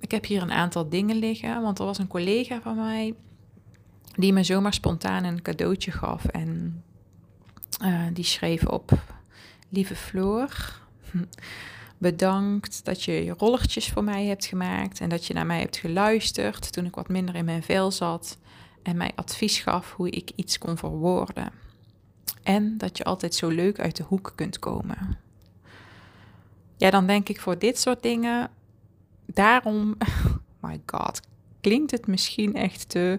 Ik 0.00 0.10
heb 0.10 0.24
hier 0.24 0.42
een 0.42 0.52
aantal 0.52 0.88
dingen 0.88 1.16
liggen, 1.16 1.62
want 1.62 1.78
er 1.78 1.84
was 1.84 1.98
een 1.98 2.06
collega 2.06 2.60
van 2.60 2.76
mij 2.76 3.14
die 4.14 4.32
me 4.32 4.42
zomaar 4.42 4.74
spontaan 4.74 5.24
een 5.24 5.42
cadeautje 5.42 5.90
gaf. 5.90 6.24
En 6.24 6.82
uh, 7.82 8.06
die 8.12 8.24
schreef 8.24 8.66
op: 8.66 9.02
Lieve 9.68 9.96
Floor, 9.96 10.78
bedankt 11.98 12.84
dat 12.84 13.02
je 13.02 13.24
je 13.24 13.34
rollertjes 13.38 13.88
voor 13.88 14.04
mij 14.04 14.24
hebt 14.24 14.46
gemaakt 14.46 15.00
en 15.00 15.08
dat 15.08 15.26
je 15.26 15.34
naar 15.34 15.46
mij 15.46 15.60
hebt 15.60 15.76
geluisterd 15.76 16.72
toen 16.72 16.86
ik 16.86 16.94
wat 16.94 17.08
minder 17.08 17.34
in 17.34 17.44
mijn 17.44 17.62
vel 17.62 17.90
zat 17.90 18.38
en 18.82 18.96
mij 18.96 19.12
advies 19.14 19.58
gaf 19.58 19.92
hoe 19.92 20.10
ik 20.10 20.30
iets 20.34 20.58
kon 20.58 20.76
verwoorden. 20.76 21.52
En 22.42 22.78
dat 22.78 22.96
je 22.96 23.04
altijd 23.04 23.34
zo 23.34 23.48
leuk 23.48 23.80
uit 23.80 23.96
de 23.96 24.02
hoek 24.02 24.32
kunt 24.34 24.58
komen. 24.58 25.18
Ja, 26.76 26.90
dan 26.90 27.06
denk 27.06 27.28
ik 27.28 27.40
voor 27.40 27.58
dit 27.58 27.78
soort 27.78 28.02
dingen, 28.02 28.50
daarom, 29.26 29.96
my 30.60 30.80
god, 30.86 31.20
klinkt 31.60 31.90
het 31.90 32.06
misschien 32.06 32.54
echt 32.54 32.88
te, 32.88 33.18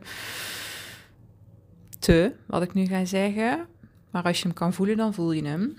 te, 1.99 2.35
wat 2.45 2.61
ik 2.61 2.73
nu 2.73 2.85
ga 2.85 3.05
zeggen. 3.05 3.67
Maar 4.13 4.23
als 4.23 4.37
je 4.37 4.43
hem 4.43 4.53
kan 4.53 4.73
voelen, 4.73 4.97
dan 4.97 5.13
voel 5.13 5.31
je 5.31 5.45
hem. 5.45 5.77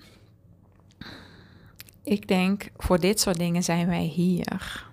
Ik 2.02 2.28
denk, 2.28 2.70
voor 2.76 3.00
dit 3.00 3.20
soort 3.20 3.38
dingen 3.38 3.62
zijn 3.62 3.86
wij 3.86 4.04
hier. 4.04 4.86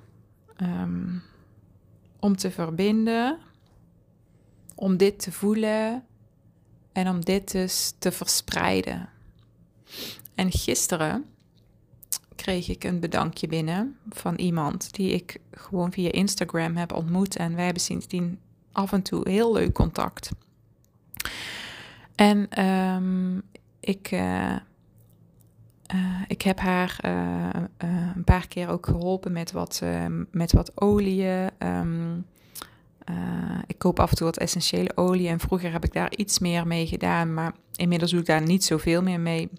Um, 0.61 1.21
om 2.19 2.35
te 2.35 2.51
verbinden, 2.51 3.37
om 4.75 4.97
dit 4.97 5.19
te 5.19 5.31
voelen 5.31 6.05
en 6.91 7.07
om 7.09 7.25
dit 7.25 7.51
dus 7.51 7.93
te 7.97 8.11
verspreiden. 8.11 9.09
En 10.35 10.51
gisteren 10.51 11.25
kreeg 12.35 12.67
ik 12.67 12.83
een 12.83 12.99
bedankje 12.99 13.47
binnen 13.47 13.97
van 14.09 14.35
iemand 14.35 14.93
die 14.93 15.11
ik 15.11 15.39
gewoon 15.51 15.91
via 15.91 16.11
Instagram 16.11 16.75
heb 16.75 16.93
ontmoet. 16.93 17.35
En 17.35 17.55
wij 17.55 17.65
hebben 17.65 17.83
sindsdien 17.83 18.39
af 18.71 18.91
en 18.91 19.01
toe 19.01 19.29
heel 19.29 19.53
leuk 19.53 19.73
contact. 19.73 20.29
En 22.15 22.65
um, 22.65 23.41
ik, 23.79 24.11
uh, 24.11 24.55
uh, 25.93 26.21
ik 26.27 26.41
heb 26.41 26.59
haar 26.59 26.99
uh, 27.05 27.49
een 28.15 28.23
paar 28.23 28.47
keer 28.47 28.69
ook 28.69 28.85
geholpen 28.85 29.31
met 29.31 29.51
wat, 29.51 29.81
met 30.31 30.51
wat 30.51 30.81
oliën. 30.81 31.49
Um, 31.59 32.25
ik 33.67 33.77
koop 33.77 33.99
af 33.99 34.09
en 34.09 34.15
toe 34.15 34.25
wat 34.25 34.37
essentiële 34.37 34.91
olie 34.95 35.27
en 35.27 35.39
vroeger 35.39 35.71
heb 35.71 35.83
ik 35.83 35.93
daar 35.93 36.15
iets 36.15 36.39
meer 36.39 36.67
mee 36.67 36.87
gedaan, 36.87 37.33
maar 37.33 37.53
inmiddels 37.75 38.11
doe 38.11 38.19
ik 38.19 38.25
daar 38.25 38.41
niet 38.41 38.63
zoveel 38.63 39.01
meer 39.01 39.19
mee. 39.19 39.49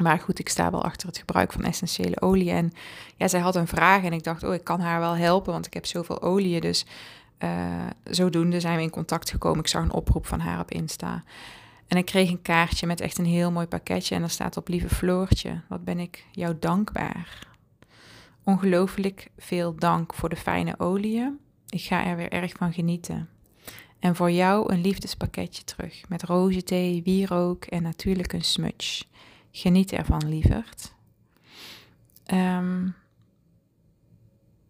Maar 0.00 0.18
goed, 0.18 0.38
ik 0.38 0.48
sta 0.48 0.70
wel 0.70 0.84
achter 0.84 1.08
het 1.08 1.18
gebruik 1.18 1.52
van 1.52 1.64
essentiële 1.64 2.20
olie. 2.20 2.50
En 2.50 2.72
ja, 3.16 3.28
zij 3.28 3.40
had 3.40 3.56
een 3.56 3.66
vraag 3.66 4.04
en 4.04 4.12
ik 4.12 4.24
dacht, 4.24 4.42
oh, 4.42 4.54
ik 4.54 4.64
kan 4.64 4.80
haar 4.80 5.00
wel 5.00 5.16
helpen, 5.16 5.52
want 5.52 5.66
ik 5.66 5.74
heb 5.74 5.86
zoveel 5.86 6.22
olie. 6.22 6.60
Dus 6.60 6.86
zodoende 8.04 8.60
zijn 8.60 8.76
we 8.76 8.82
in 8.82 8.90
contact 8.90 9.30
gekomen. 9.30 9.58
Ik 9.58 9.66
zag 9.66 9.82
een 9.82 9.92
oproep 9.92 10.26
van 10.26 10.40
haar 10.40 10.60
op 10.60 10.70
Insta. 10.70 11.24
En 11.90 11.96
ik 11.96 12.04
kreeg 12.04 12.30
een 12.30 12.42
kaartje 12.42 12.86
met 12.86 13.00
echt 13.00 13.18
een 13.18 13.24
heel 13.24 13.50
mooi 13.50 13.66
pakketje. 13.66 14.14
En 14.14 14.22
er 14.22 14.30
staat 14.30 14.56
op 14.56 14.68
lieve 14.68 14.88
Floortje, 14.88 15.60
wat 15.68 15.84
ben 15.84 15.98
ik 15.98 16.26
jou 16.32 16.56
dankbaar. 16.60 17.46
Ongelooflijk 18.44 19.30
veel 19.36 19.74
dank 19.74 20.14
voor 20.14 20.28
de 20.28 20.36
fijne 20.36 20.74
oliën. 20.78 21.38
Ik 21.68 21.82
ga 21.82 22.04
er 22.04 22.16
weer 22.16 22.32
erg 22.32 22.52
van 22.52 22.72
genieten. 22.72 23.28
En 23.98 24.16
voor 24.16 24.30
jou 24.30 24.72
een 24.72 24.80
liefdespakketje 24.80 25.64
terug 25.64 26.08
met 26.08 26.22
rozenthee, 26.22 27.02
wierook 27.02 27.64
en 27.64 27.82
natuurlijk 27.82 28.32
een 28.32 28.44
smudge. 28.44 29.04
Geniet 29.52 29.92
ervan, 29.92 30.28
lieverd. 30.28 30.94
Um, 32.32 32.94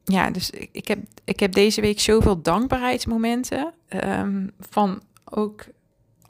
ja, 0.04 0.30
dus 0.30 0.50
ik, 0.50 0.88
heb, 0.88 0.98
ik 1.24 1.40
heb 1.40 1.52
deze 1.52 1.80
week 1.80 2.00
zoveel 2.00 2.42
dankbaarheidsmomenten 2.42 3.74
um, 3.88 4.50
van 4.58 5.02
ook 5.24 5.64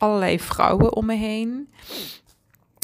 allerlei 0.00 0.40
vrouwen 0.40 0.94
om 0.94 1.06
me 1.06 1.14
heen. 1.14 1.68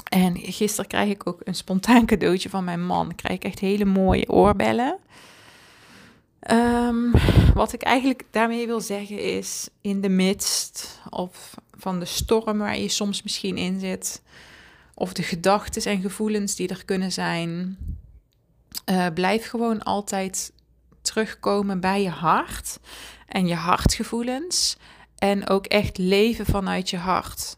En 0.08 0.36
gisteren 0.36 0.86
krijg 0.86 1.10
ik 1.10 1.26
ook 1.26 1.40
een 1.44 1.54
spontaan 1.54 2.06
cadeautje 2.06 2.48
van 2.48 2.64
mijn 2.64 2.86
man. 2.86 3.10
Ik 3.10 3.16
krijg 3.16 3.38
echt 3.38 3.58
hele 3.58 3.84
mooie 3.84 4.28
oorbellen. 4.28 4.98
Um, 6.50 7.12
wat 7.54 7.72
ik 7.72 7.82
eigenlijk 7.82 8.24
daarmee 8.30 8.66
wil 8.66 8.80
zeggen 8.80 9.18
is, 9.18 9.68
in 9.80 10.00
de 10.00 10.08
midst 10.08 11.00
of 11.10 11.54
van 11.78 11.98
de 11.98 12.04
storm 12.04 12.58
waar 12.58 12.78
je 12.78 12.88
soms 12.88 13.22
misschien 13.22 13.56
in 13.56 13.80
zit, 13.80 14.22
of 14.94 15.12
de 15.12 15.22
gedachten 15.22 15.82
en 15.92 16.00
gevoelens 16.00 16.54
die 16.54 16.68
er 16.68 16.84
kunnen 16.84 17.12
zijn, 17.12 17.78
uh, 18.90 19.06
blijf 19.14 19.48
gewoon 19.48 19.82
altijd 19.82 20.52
terugkomen 21.02 21.80
bij 21.80 22.02
je 22.02 22.10
hart 22.10 22.78
en 23.26 23.46
je 23.46 23.54
hartgevoelens. 23.54 24.76
En 25.18 25.48
ook 25.48 25.66
echt 25.66 25.98
leven 25.98 26.46
vanuit 26.46 26.90
je 26.90 26.96
hart. 26.96 27.56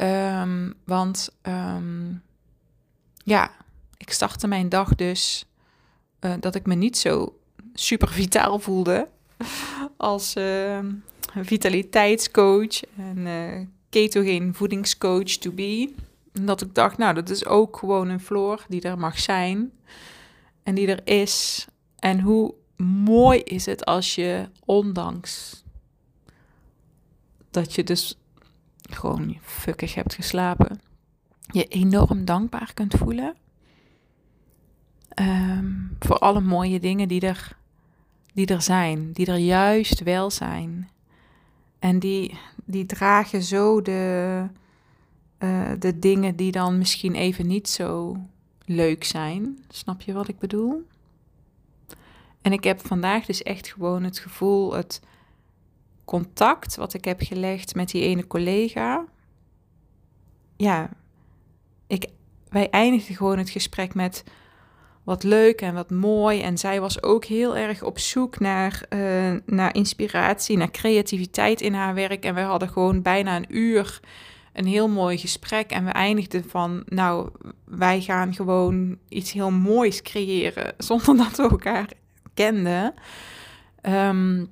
Um, 0.00 0.74
want 0.84 1.36
um, 1.42 2.22
ja, 3.24 3.50
ik 3.96 4.10
startte 4.10 4.46
mijn 4.46 4.68
dag 4.68 4.94
dus 4.94 5.46
uh, 6.20 6.34
dat 6.40 6.54
ik 6.54 6.66
me 6.66 6.74
niet 6.74 6.98
zo 6.98 7.38
super 7.74 8.08
vitaal 8.08 8.58
voelde 8.58 9.08
als 9.96 10.36
uh, 10.36 10.78
vitaliteitscoach 11.34 12.80
en 12.96 13.18
uh, 13.18 13.66
ketogeen 13.88 14.54
voedingscoach 14.54 15.30
to 15.30 15.50
be. 15.50 15.92
En 16.32 16.46
dat 16.46 16.62
ik 16.62 16.74
dacht, 16.74 16.98
nou, 16.98 17.14
dat 17.14 17.30
is 17.30 17.46
ook 17.46 17.76
gewoon 17.76 18.08
een 18.08 18.20
floor 18.20 18.64
die 18.68 18.80
er 18.80 18.98
mag 18.98 19.18
zijn 19.18 19.72
en 20.62 20.74
die 20.74 20.86
er 20.86 21.06
is. 21.06 21.66
En 21.98 22.20
hoe 22.20 22.54
mooi 22.76 23.40
is 23.40 23.66
het 23.66 23.84
als 23.84 24.14
je 24.14 24.48
ondanks 24.64 25.63
dat 27.54 27.74
je 27.74 27.84
dus 27.84 28.18
gewoon 28.90 29.36
fuckig 29.42 29.94
hebt 29.94 30.14
geslapen, 30.14 30.80
je 31.40 31.64
enorm 31.64 32.24
dankbaar 32.24 32.70
kunt 32.74 32.94
voelen. 32.94 33.34
Um, 35.20 35.96
voor 35.98 36.18
alle 36.18 36.40
mooie 36.40 36.80
dingen 36.80 37.08
die 37.08 37.20
er, 37.20 37.56
die 38.32 38.46
er 38.46 38.62
zijn, 38.62 39.12
die 39.12 39.26
er 39.26 39.36
juist 39.36 40.02
wel 40.02 40.30
zijn. 40.30 40.88
En 41.78 41.98
die, 41.98 42.38
die 42.64 42.86
dragen 42.86 43.42
zo 43.42 43.82
de, 43.82 44.46
uh, 45.38 45.70
de 45.78 45.98
dingen 45.98 46.36
die 46.36 46.52
dan 46.52 46.78
misschien 46.78 47.14
even 47.14 47.46
niet 47.46 47.68
zo 47.68 48.16
leuk 48.64 49.04
zijn. 49.04 49.64
Snap 49.68 50.00
je 50.00 50.12
wat 50.12 50.28
ik 50.28 50.38
bedoel? 50.38 50.86
En 52.42 52.52
ik 52.52 52.64
heb 52.64 52.86
vandaag 52.86 53.26
dus 53.26 53.42
echt 53.42 53.68
gewoon 53.68 54.02
het 54.02 54.18
gevoel, 54.18 54.72
het 54.74 55.00
contact 56.04 56.76
wat 56.76 56.94
ik 56.94 57.04
heb 57.04 57.20
gelegd 57.22 57.74
met 57.74 57.90
die 57.90 58.02
ene 58.02 58.26
collega. 58.26 59.04
Ja, 60.56 60.90
ik, 61.86 62.06
wij 62.48 62.70
eindigden 62.70 63.16
gewoon 63.16 63.38
het 63.38 63.50
gesprek 63.50 63.94
met 63.94 64.24
wat 65.04 65.22
leuk 65.22 65.60
en 65.60 65.74
wat 65.74 65.90
mooi. 65.90 66.40
En 66.40 66.58
zij 66.58 66.80
was 66.80 67.02
ook 67.02 67.24
heel 67.24 67.56
erg 67.56 67.82
op 67.82 67.98
zoek 67.98 68.38
naar, 68.38 68.86
uh, 68.90 69.32
naar 69.46 69.74
inspiratie, 69.74 70.56
naar 70.56 70.70
creativiteit 70.70 71.60
in 71.60 71.74
haar 71.74 71.94
werk. 71.94 72.24
En 72.24 72.34
we 72.34 72.40
hadden 72.40 72.68
gewoon 72.68 73.02
bijna 73.02 73.36
een 73.36 73.56
uur 73.56 74.00
een 74.52 74.66
heel 74.66 74.88
mooi 74.88 75.18
gesprek. 75.18 75.70
En 75.70 75.84
we 75.84 75.90
eindigden 75.90 76.44
van, 76.48 76.82
nou, 76.86 77.30
wij 77.64 78.00
gaan 78.00 78.34
gewoon 78.34 78.98
iets 79.08 79.32
heel 79.32 79.50
moois 79.50 80.02
creëren, 80.02 80.74
zonder 80.78 81.16
dat 81.24 81.36
we 81.36 81.42
elkaar 81.42 81.88
kenden. 82.34 82.94
Um, 83.82 84.48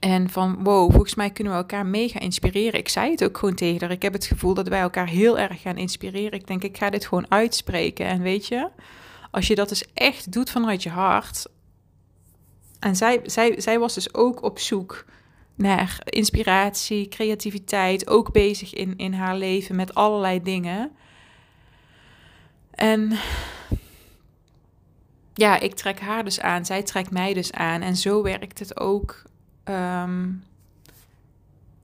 En 0.00 0.30
van 0.30 0.64
wow, 0.64 0.90
volgens 0.90 1.14
mij 1.14 1.30
kunnen 1.30 1.52
we 1.52 1.58
elkaar 1.58 1.86
mega 1.86 2.18
inspireren. 2.18 2.80
Ik 2.80 2.88
zei 2.88 3.10
het 3.10 3.24
ook 3.24 3.38
gewoon 3.38 3.54
tegen 3.54 3.80
haar. 3.80 3.90
Ik 3.90 4.02
heb 4.02 4.12
het 4.12 4.24
gevoel 4.24 4.54
dat 4.54 4.68
wij 4.68 4.80
elkaar 4.80 5.08
heel 5.08 5.38
erg 5.38 5.60
gaan 5.60 5.76
inspireren. 5.76 6.32
Ik 6.32 6.46
denk, 6.46 6.62
ik 6.62 6.76
ga 6.76 6.90
dit 6.90 7.06
gewoon 7.06 7.30
uitspreken. 7.30 8.06
En 8.06 8.22
weet 8.22 8.46
je, 8.46 8.68
als 9.30 9.46
je 9.46 9.54
dat 9.54 9.68
dus 9.68 9.84
echt 9.94 10.32
doet 10.32 10.50
vanuit 10.50 10.82
je 10.82 10.90
hart. 10.90 11.46
En 12.78 12.96
zij, 12.96 13.20
zij, 13.24 13.60
zij 13.60 13.78
was 13.78 13.94
dus 13.94 14.14
ook 14.14 14.42
op 14.42 14.58
zoek 14.58 15.04
naar 15.54 16.00
inspiratie, 16.04 17.08
creativiteit. 17.08 18.08
Ook 18.08 18.32
bezig 18.32 18.74
in, 18.74 18.96
in 18.96 19.12
haar 19.12 19.36
leven 19.36 19.76
met 19.76 19.94
allerlei 19.94 20.42
dingen. 20.42 20.90
En 22.70 23.18
ja, 25.34 25.58
ik 25.58 25.74
trek 25.74 26.00
haar 26.00 26.24
dus 26.24 26.40
aan, 26.40 26.64
zij 26.64 26.82
trekt 26.82 27.10
mij 27.10 27.34
dus 27.34 27.52
aan. 27.52 27.82
En 27.82 27.96
zo 27.96 28.22
werkt 28.22 28.58
het 28.58 28.80
ook 28.80 29.22
Ehm, 29.70 30.32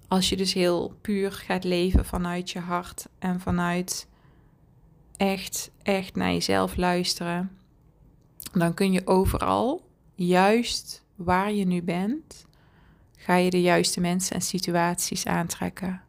als 0.09 0.29
je 0.29 0.37
dus 0.37 0.53
heel 0.53 0.95
puur 1.01 1.33
gaat 1.33 1.65
leven 1.65 2.05
vanuit 2.05 2.51
je 2.51 2.59
hart 2.59 3.09
en 3.19 3.41
vanuit 3.41 4.09
echt, 5.17 5.71
echt 5.83 6.17
naar 6.17 6.33
jezelf 6.33 6.77
luisteren, 6.77 7.51
dan 8.53 8.75
kun 8.75 8.93
je 8.93 9.07
overal, 9.07 9.89
juist 10.15 11.05
waar 11.15 11.53
je 11.53 11.67
nu 11.67 11.83
bent, 11.83 12.47
ga 13.17 13.35
je 13.35 13.51
de 13.51 13.61
juiste 13.61 14.01
mensen 14.01 14.35
en 14.35 14.43
situaties 14.43 15.27
aantrekken. 15.27 16.01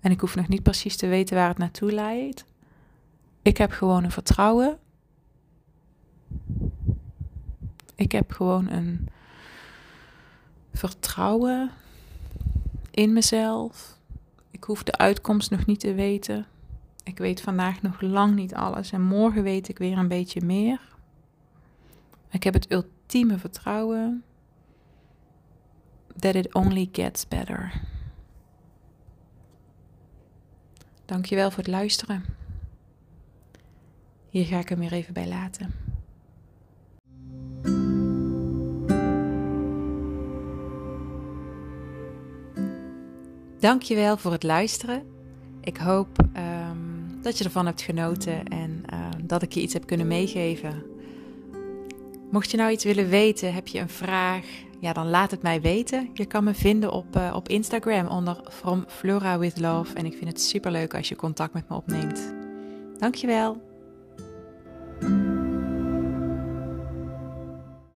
En 0.00 0.10
ik 0.10 0.20
hoef 0.20 0.36
nog 0.36 0.48
niet 0.48 0.62
precies 0.62 0.96
te 0.96 1.06
weten 1.06 1.36
waar 1.36 1.48
het 1.48 1.58
naartoe 1.58 1.92
leidt. 1.92 2.44
Ik 3.42 3.56
heb 3.56 3.70
gewoon 3.70 4.04
een 4.04 4.10
vertrouwen. 4.10 4.78
Ik 7.94 8.12
heb 8.12 8.32
gewoon 8.32 8.70
een 8.70 9.08
vertrouwen 10.76 11.70
in 12.90 13.12
mezelf. 13.12 13.98
Ik 14.50 14.64
hoef 14.64 14.82
de 14.82 14.98
uitkomst 14.98 15.50
nog 15.50 15.66
niet 15.66 15.80
te 15.80 15.94
weten. 15.94 16.46
Ik 17.02 17.18
weet 17.18 17.40
vandaag 17.40 17.82
nog 17.82 18.00
lang 18.00 18.34
niet 18.34 18.54
alles 18.54 18.92
en 18.92 19.02
morgen 19.02 19.42
weet 19.42 19.68
ik 19.68 19.78
weer 19.78 19.98
een 19.98 20.08
beetje 20.08 20.40
meer. 20.44 20.80
Ik 22.30 22.42
heb 22.42 22.54
het 22.54 22.72
ultieme 22.72 23.38
vertrouwen 23.38 24.24
that 26.18 26.34
it 26.34 26.54
only 26.54 26.88
gets 26.92 27.28
better. 27.28 27.72
Dankjewel 31.04 31.50
voor 31.50 31.58
het 31.58 31.72
luisteren. 31.72 32.24
Hier 34.28 34.44
ga 34.44 34.58
ik 34.58 34.68
hem 34.68 34.78
weer 34.78 34.92
even 34.92 35.14
bij 35.14 35.28
laten. 35.28 35.85
Dankjewel 43.66 44.16
voor 44.16 44.32
het 44.32 44.42
luisteren. 44.42 45.02
Ik 45.60 45.76
hoop 45.76 46.08
ehm, 46.32 47.22
dat 47.22 47.38
je 47.38 47.44
ervan 47.44 47.66
hebt 47.66 47.82
genoten 47.82 48.44
en 48.44 48.82
ehm, 48.86 49.26
dat 49.26 49.42
ik 49.42 49.52
je 49.52 49.60
iets 49.60 49.72
heb 49.72 49.86
kunnen 49.86 50.06
meegeven. 50.06 50.82
Mocht 52.30 52.50
je 52.50 52.56
nou 52.56 52.70
iets 52.70 52.84
willen 52.84 53.08
weten, 53.08 53.54
heb 53.54 53.66
je 53.66 53.78
een 53.78 53.88
vraag, 53.88 54.44
ja, 54.80 54.92
dan 54.92 55.10
laat 55.10 55.30
het 55.30 55.42
mij 55.42 55.60
weten. 55.60 56.10
Je 56.14 56.26
kan 56.26 56.44
me 56.44 56.54
vinden 56.54 56.92
op, 56.92 57.16
uh, 57.16 57.32
op 57.34 57.48
Instagram 57.48 58.06
onder 58.06 58.40
From 58.50 58.84
Flora 58.88 59.38
with 59.38 59.58
Love. 59.58 59.94
En 59.94 60.06
ik 60.06 60.16
vind 60.16 60.28
het 60.28 60.40
super 60.40 60.70
leuk 60.70 60.94
als 60.94 61.08
je 61.08 61.16
contact 61.16 61.54
met 61.54 61.68
me 61.68 61.76
opneemt. 61.76 62.34
Dankjewel. 62.98 63.62